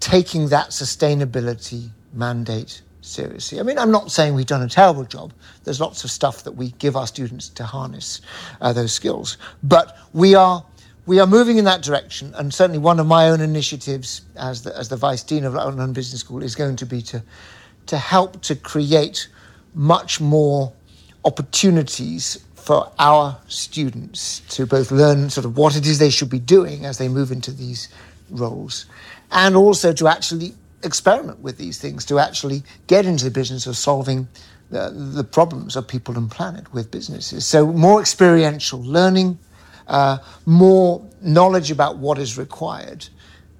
[0.00, 3.60] taking that sustainability mandate seriously.
[3.60, 5.32] I mean, I'm not saying we've done a terrible job.
[5.64, 8.20] There's lots of stuff that we give our students to harness
[8.60, 10.64] uh, those skills, but we are
[11.04, 12.32] we are moving in that direction.
[12.36, 15.92] And certainly, one of my own initiatives as the, as the vice dean of London
[15.92, 17.22] Business School is going to be to
[17.86, 19.28] to help to create
[19.74, 20.72] much more
[21.24, 26.38] opportunities for our students to both learn sort of what it is they should be
[26.38, 27.88] doing as they move into these
[28.30, 28.86] roles,
[29.32, 33.76] and also to actually experiment with these things, to actually get into the business of
[33.76, 34.28] solving
[34.70, 37.44] the, the problems of people and planet with businesses.
[37.46, 39.38] So, more experiential learning,
[39.86, 43.08] uh, more knowledge about what is required,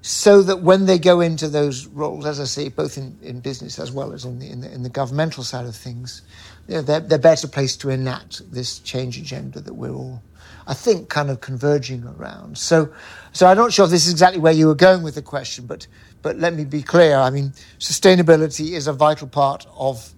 [0.01, 3.79] so that when they go into those roles, as I say, both in, in business
[3.79, 6.23] as well as in the, in the, in the governmental side of things,
[6.67, 10.21] you know, they're, they're better placed to enact this change agenda that we're all
[10.67, 12.57] I think, kind of converging around.
[12.57, 12.93] So,
[13.33, 15.65] so I'm not sure if this is exactly where you were going with the question,
[15.65, 15.87] but
[16.23, 17.17] but let me be clear.
[17.17, 20.11] I mean, sustainability is a vital part of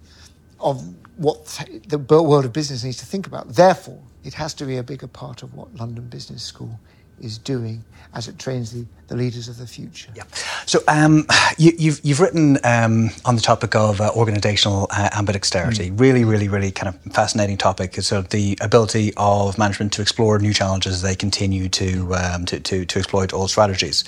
[0.58, 0.82] of
[1.16, 3.48] what the world of business needs to think about.
[3.48, 6.80] Therefore, it has to be a bigger part of what London Business School
[7.20, 7.82] is doing
[8.14, 10.10] as it trains the, the leaders of the future.
[10.14, 10.24] Yeah.
[10.66, 11.26] So um,
[11.58, 15.90] you, have you've, you've written um, on the topic of uh, organisational uh, ambidexterity.
[15.90, 16.00] Mm.
[16.00, 17.94] Really, really, really kind of fascinating topic.
[18.02, 22.60] So the ability of management to explore new challenges as they continue to um, to,
[22.60, 24.04] to, to, exploit old strategies.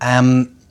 [0.00, 0.61] Mm.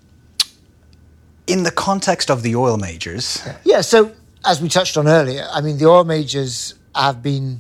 [1.51, 3.47] In the context of the oil majors.
[3.63, 3.81] Yeah.
[3.81, 4.11] So
[4.45, 7.59] as we touched on earlier, I mean the oil majors have been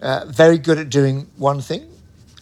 [0.00, 1.88] uh, very good at doing one thing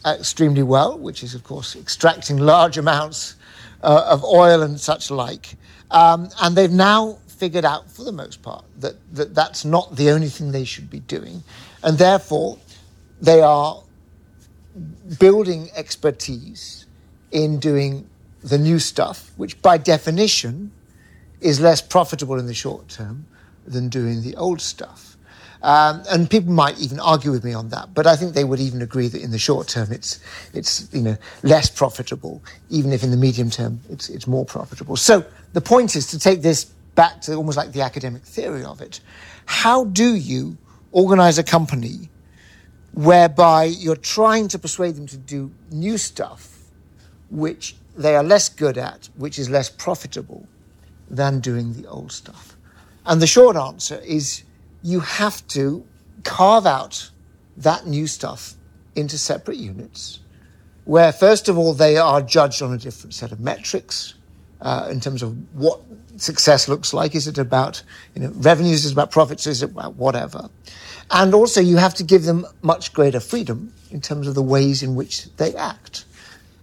[0.07, 3.37] extremely well, which is, of course, extracting large amounts
[3.83, 5.57] uh, of oil and such like.
[5.91, 10.11] Um, and they've now figured out, for the most part, that, that that's not the
[10.11, 11.43] only thing they should be doing.
[11.83, 12.59] And therefore,
[13.21, 13.83] they are
[15.19, 16.87] building expertise
[17.31, 18.09] in doing
[18.43, 20.73] the new stuff, which by definition
[21.41, 23.27] is less profitable in the short term
[23.67, 25.17] than doing the old stuff.
[25.63, 28.61] Um, and people might even argue with me on that, but I think they would
[28.61, 30.19] even agree that in the short term it's
[30.55, 34.97] it's you know less profitable, even if in the medium term it's it's more profitable.
[34.97, 35.23] So
[35.53, 36.65] the point is to take this
[36.95, 39.01] back to almost like the academic theory of it.
[39.45, 40.57] How do you
[40.93, 42.09] organize a company
[42.95, 46.57] whereby you're trying to persuade them to do new stuff,
[47.31, 50.49] which they are less good at, which is less profitable
[51.11, 52.57] than doing the old stuff?
[53.05, 54.45] And the short answer is
[54.83, 55.85] you have to
[56.25, 57.11] carve out
[57.57, 58.55] that new stuff
[58.95, 60.21] into separate units,
[60.85, 64.15] where first of all they are judged on a different set of metrics
[64.61, 65.81] uh, in terms of what
[66.17, 67.15] success looks like.
[67.15, 67.83] Is it about
[68.15, 68.85] you know revenues?
[68.85, 69.47] Is it about profits?
[69.47, 70.49] Is it about whatever?
[71.11, 74.83] And also you have to give them much greater freedom in terms of the ways
[74.83, 76.05] in which they act.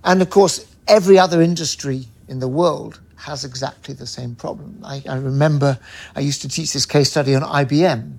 [0.03, 4.79] And of course, every other industry in the world has exactly the same problem.
[4.83, 5.79] I, I remember
[6.15, 8.17] I used to teach this case study on IBM,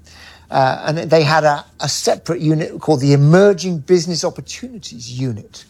[0.51, 5.65] uh, and they had a, a separate unit called the Emerging Business Opportunities Unit.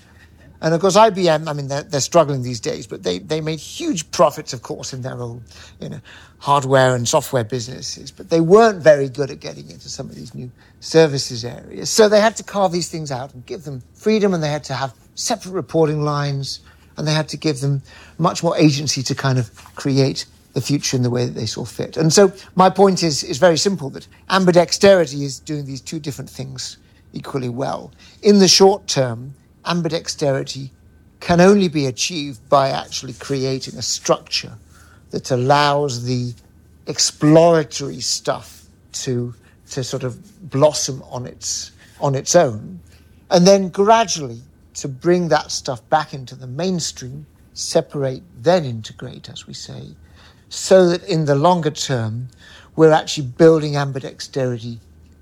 [0.61, 3.61] And of course, IBM, I mean, they're, they're, struggling these days, but they, they made
[3.61, 5.45] huge profits, of course, in their own
[5.81, 6.01] you know,
[6.39, 8.11] hardware and software businesses.
[8.11, 10.51] But they weren't very good at getting into some of these new
[10.81, 11.91] services areas.
[11.91, 14.65] So they had to carve these things out and give them freedom, and they had
[14.65, 16.61] to have separate reporting lines
[16.99, 17.81] and they had to give them
[18.19, 21.65] much more agency to kind of create the future in the way that they saw
[21.65, 21.97] fit.
[21.97, 26.29] And so my point is, is very simple that ambidexterity is doing these two different
[26.29, 26.79] things
[27.13, 27.93] equally well.
[28.23, 29.35] In the short term,
[29.65, 30.71] ambidexterity
[31.21, 34.55] can only be achieved by actually creating a structure
[35.11, 36.35] that allows the
[36.87, 39.35] exploratory stuff to,
[39.71, 41.71] to sort of blossom on its,
[42.01, 42.81] on its own.
[43.31, 44.41] And then gradually
[44.79, 49.95] to bring that stuff back into the mainstream, separate, then integrate, as we say,
[50.49, 52.29] so that in the longer term,
[52.77, 54.79] we're actually building ambidexterity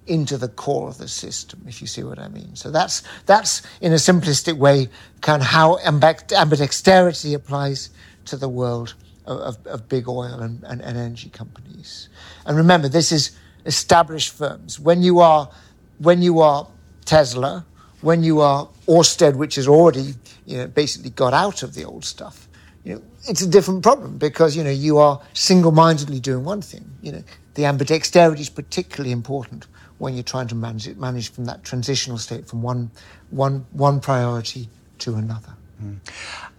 [0.06, 2.54] into the core of the system, if you see what I mean.
[2.54, 4.88] So that's, that's in a simplistic way,
[5.20, 7.90] kind of how ambidexterity applies
[8.26, 8.94] to the world
[9.24, 12.08] of, of, big oil and, and, and energy companies.
[12.44, 14.78] And remember, this is established firms.
[14.78, 15.50] When you are,
[15.98, 16.68] when you are
[17.04, 17.64] Tesla,
[18.06, 20.14] when you are Orsted, which has already
[20.46, 22.48] you know, basically got out of the old stuff,
[22.84, 26.88] you know, it's a different problem because you know you are single-mindedly doing one thing.
[27.02, 29.66] You know, the ambidexterity is particularly important
[29.98, 32.92] when you're trying to manage it, manage from that transitional state from one,
[33.30, 35.54] one, one priority to another.
[35.82, 35.96] Mm.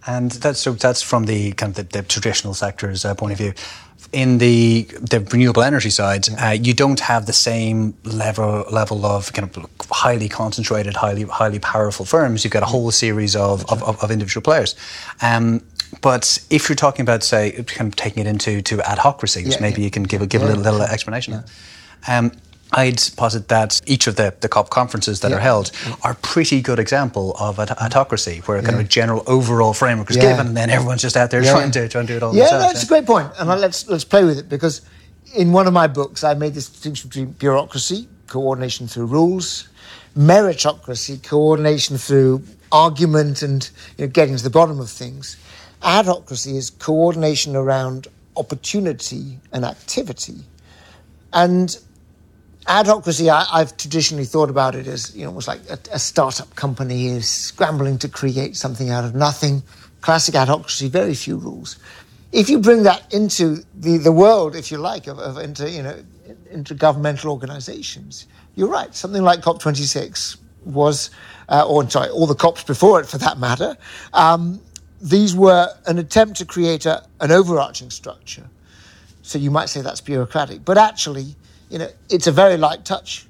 [0.06, 3.38] And that's so that's from the kind of the, the traditional sector's uh, point of
[3.38, 3.54] view
[4.12, 6.48] in the the renewable energy side, yeah.
[6.48, 11.58] uh, you don't have the same level level of kind of highly concentrated, highly highly
[11.58, 12.44] powerful firms.
[12.44, 14.74] You've got a whole series of, of, of, individual players.
[15.20, 15.62] Um,
[16.00, 19.80] but if you're talking about, say, kind of taking it into to adhocracy, Yeah, maybe
[19.80, 19.86] yeah.
[19.86, 21.42] you can give, a give a little, little explanation.
[22.06, 22.32] Um,
[22.72, 25.38] I'd posit that each of the, the COP conferences that Yeah.
[25.38, 28.88] are held are a pretty good example of ad- adhocracy, where a kind of a
[28.88, 30.30] general overall framework is Yeah.
[30.32, 31.52] given, and then everyone's just out there Yeah.
[31.52, 32.64] trying to trying to do it all Yeah, themselves.
[32.64, 34.82] no, it's a great point, and let's let's play with it because
[35.34, 39.68] in one of my books I made this distinction between bureaucracy, coordination through rules,
[40.16, 45.36] meritocracy, coordination through argument and you know, getting to the bottom of things.
[45.82, 50.44] Adhocracy is coordination around opportunity and activity,
[51.32, 51.78] and
[52.68, 56.54] adhocracy, I, I've traditionally thought about it as you know, almost like a, a startup
[56.56, 59.62] company is scrambling to create something out of nothing.
[60.02, 61.78] Classic adhocracy, very few rules.
[62.32, 65.82] If you bring that into the, the world, if you like, of, of into you
[65.82, 66.04] know
[66.50, 68.94] into governmental organisations, you're right.
[68.94, 71.10] Something like COP26 was,
[71.48, 73.76] uh, or sorry, all the COPs before it, for that matter.
[74.14, 74.60] Um,
[75.00, 78.50] these were an attempt to create a, an overarching structure
[79.28, 81.36] so you might say that's bureaucratic, but actually,
[81.70, 83.26] you know, it's a very light touch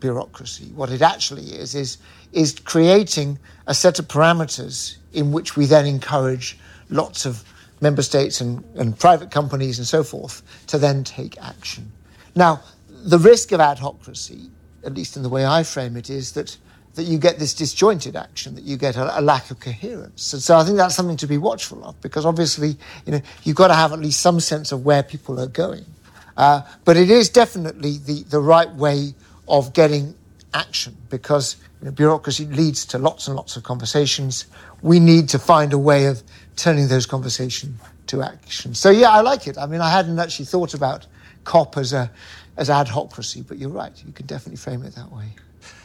[0.00, 0.66] bureaucracy.
[0.74, 1.98] What it actually is is
[2.32, 7.44] is creating a set of parameters in which we then encourage lots of
[7.80, 11.92] member states and, and private companies and so forth to then take action.
[12.34, 14.48] Now, the risk of adhocracy,
[14.84, 16.56] at least in the way I frame it, is that
[16.94, 20.32] that you get this disjointed action, that you get a, a lack of coherence.
[20.32, 22.76] And so I think that's something to be watchful of because obviously,
[23.06, 25.86] you know, you've got to have at least some sense of where people are going.
[26.36, 29.14] Uh, but it is definitely the, the right way
[29.48, 30.14] of getting
[30.54, 34.46] action because you know, bureaucracy leads to lots and lots of conversations.
[34.82, 36.22] We need to find a way of
[36.56, 38.74] turning those conversations to action.
[38.74, 39.58] So yeah, I like it.
[39.58, 41.06] I mean, I hadn't actually thought about
[41.44, 42.10] COP as a
[42.56, 43.92] as ad adhocracy, but you're right.
[44.04, 45.34] You can definitely frame it that way.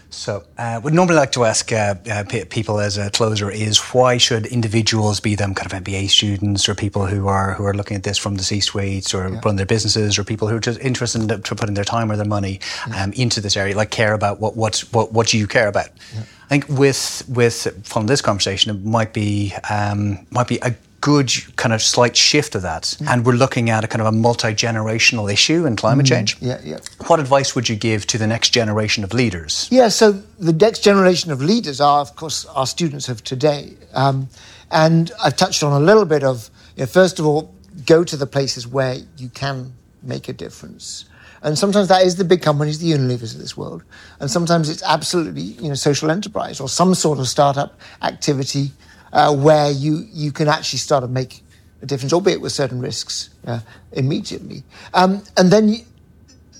[0.09, 3.77] So, uh, would normally like to ask uh, uh, p- people as a closer is
[3.77, 7.73] why should individuals, be them kind of MBA students or people who are who are
[7.73, 10.79] looking at this from the C-suites or run their businesses or people who are just
[10.79, 12.59] interested in putting their time or their money
[12.95, 15.89] um, into this area, like care about what what what, what do you care about?
[16.15, 21.31] I think with with from this conversation, it might be um, might be a good
[21.57, 25.31] kind of slight shift of that, and we're looking at a kind of a multi-generational
[25.31, 26.37] issue in climate change.
[26.41, 26.79] Yeah, yeah.
[27.07, 29.67] What advice would you give to the next generation of leaders?
[29.71, 33.75] Yeah, so the next generation of leaders are, of course, our students of today.
[33.93, 34.29] Um,
[34.71, 37.53] and I've touched on a little bit of, you know, first of all,
[37.85, 41.05] go to the places where you can make a difference.
[41.43, 43.83] And sometimes that is the big companies, the Unilevers of this world.
[44.19, 48.71] And sometimes it's absolutely, you know, social enterprise or some sort of startup activity
[49.13, 51.43] uh, where you, you can actually start to make
[51.81, 53.59] a difference, albeit with certain risks uh,
[53.91, 54.63] immediately.
[54.93, 55.79] Um, and then you,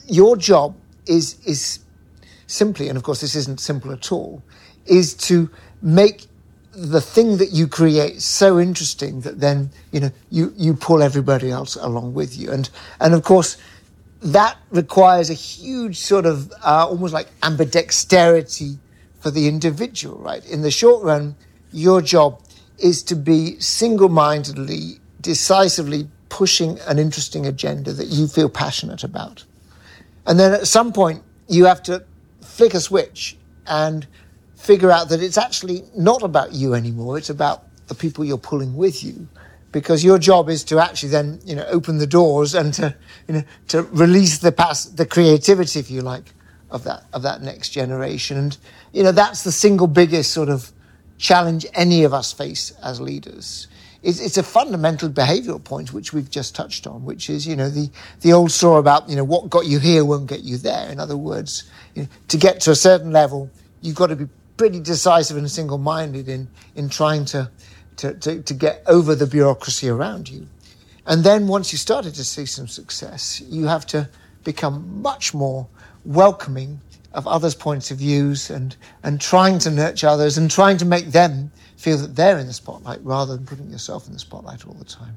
[0.08, 0.76] your job
[1.06, 1.80] is is
[2.48, 4.43] simply, and of course this isn't simple at all,
[4.86, 5.50] is to
[5.82, 6.28] make
[6.72, 11.50] the thing that you create so interesting that then you know you you pull everybody
[11.50, 12.70] else along with you, and
[13.00, 13.58] and of course
[14.22, 18.78] that requires a huge sort of uh, almost like ambidexterity
[19.20, 20.45] for the individual, right?
[20.45, 21.36] In the short run,
[21.72, 22.41] your job
[22.78, 29.43] is to be single-mindedly, decisively pushing an interesting agenda that you feel passionate about.
[30.26, 32.03] And then at some point, you have to
[32.41, 34.05] flick a switch and
[34.55, 37.18] figure out that it's actually not about you anymore.
[37.18, 39.28] It's about the people you're pulling with you.
[39.72, 42.95] Because your job is to actually then, you know, open the doors and to,
[43.28, 46.34] you know, to release the past, the creativity, if you like,
[46.72, 48.38] of that of that next generation.
[48.38, 48.57] And
[48.93, 50.72] you know, that's the single biggest sort of
[51.18, 53.68] challenge any of us face as leaders.
[54.03, 57.70] It's, it's a fundamental behavioural point which we've just touched on, which is you know
[57.70, 57.89] the
[58.22, 60.89] the old story about you know what got you here won't get you there.
[60.89, 63.49] In other words, you know, to get to a certain level,
[63.82, 67.49] you've got to be pretty decisive and single-minded in in trying to
[67.97, 70.47] to, to, to get over the bureaucracy around you.
[71.07, 74.09] And then once you started to see some success, you have to
[74.43, 75.68] become much more
[76.05, 76.80] welcoming
[77.18, 81.07] of others' points of views and, and trying to nurture others and trying to make
[81.07, 84.76] them feel that they're in the spotlight rather than putting yourself in the spotlight all
[84.76, 85.15] the time.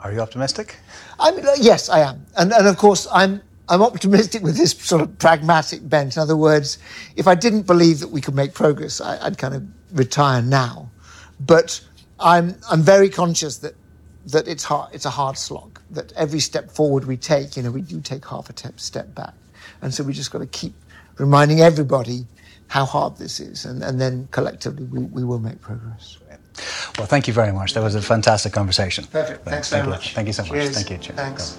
[0.00, 0.76] Are you optimistic?
[1.18, 2.24] I mean, uh, yes, I am.
[2.36, 6.16] And, and of course, I'm, I'm optimistic with this sort of pragmatic bent.
[6.16, 6.78] In other words,
[7.16, 10.88] if I didn't believe that we could make progress, I, I'd kind of retire now.
[11.40, 11.84] But
[12.20, 13.74] I'm, I'm very conscious that,
[14.26, 17.72] that it's, hard, it's a hard slog, that every step forward we take, you know,
[17.72, 19.34] we do take half a step back.
[19.82, 20.74] And so we just got to keep
[21.18, 22.26] reminding everybody
[22.68, 23.64] how hard this is.
[23.64, 26.18] And, and then collectively we, we will make progress.
[26.98, 27.74] Well, thank you very much.
[27.74, 29.04] That was a fantastic conversation.
[29.04, 29.44] Perfect.
[29.44, 29.98] Thanks Thank very you.
[29.98, 30.14] much.
[30.14, 30.52] Thank you so much.
[30.52, 30.74] Cheers.
[30.74, 30.98] Thank you.
[30.98, 31.16] Cheers.
[31.18, 31.58] Thanks.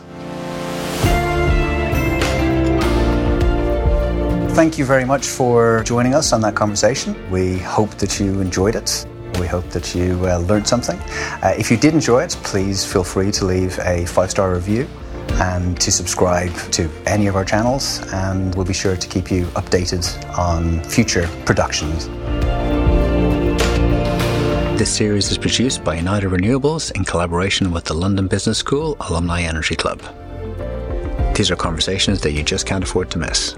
[4.55, 7.16] Thank you very much for joining us on that conversation.
[7.30, 9.05] We hope that you enjoyed it.
[9.39, 10.97] We hope that you uh, learned something.
[11.43, 14.89] Uh, if you did enjoy it, please feel free to leave a five star review
[15.34, 19.45] and to subscribe to any of our channels, and we'll be sure to keep you
[19.55, 20.05] updated
[20.38, 22.07] on future productions.
[24.78, 29.41] This series is produced by United Renewables in collaboration with the London Business School Alumni
[29.41, 30.01] Energy Club.
[31.36, 33.55] These are conversations that you just can't afford to miss.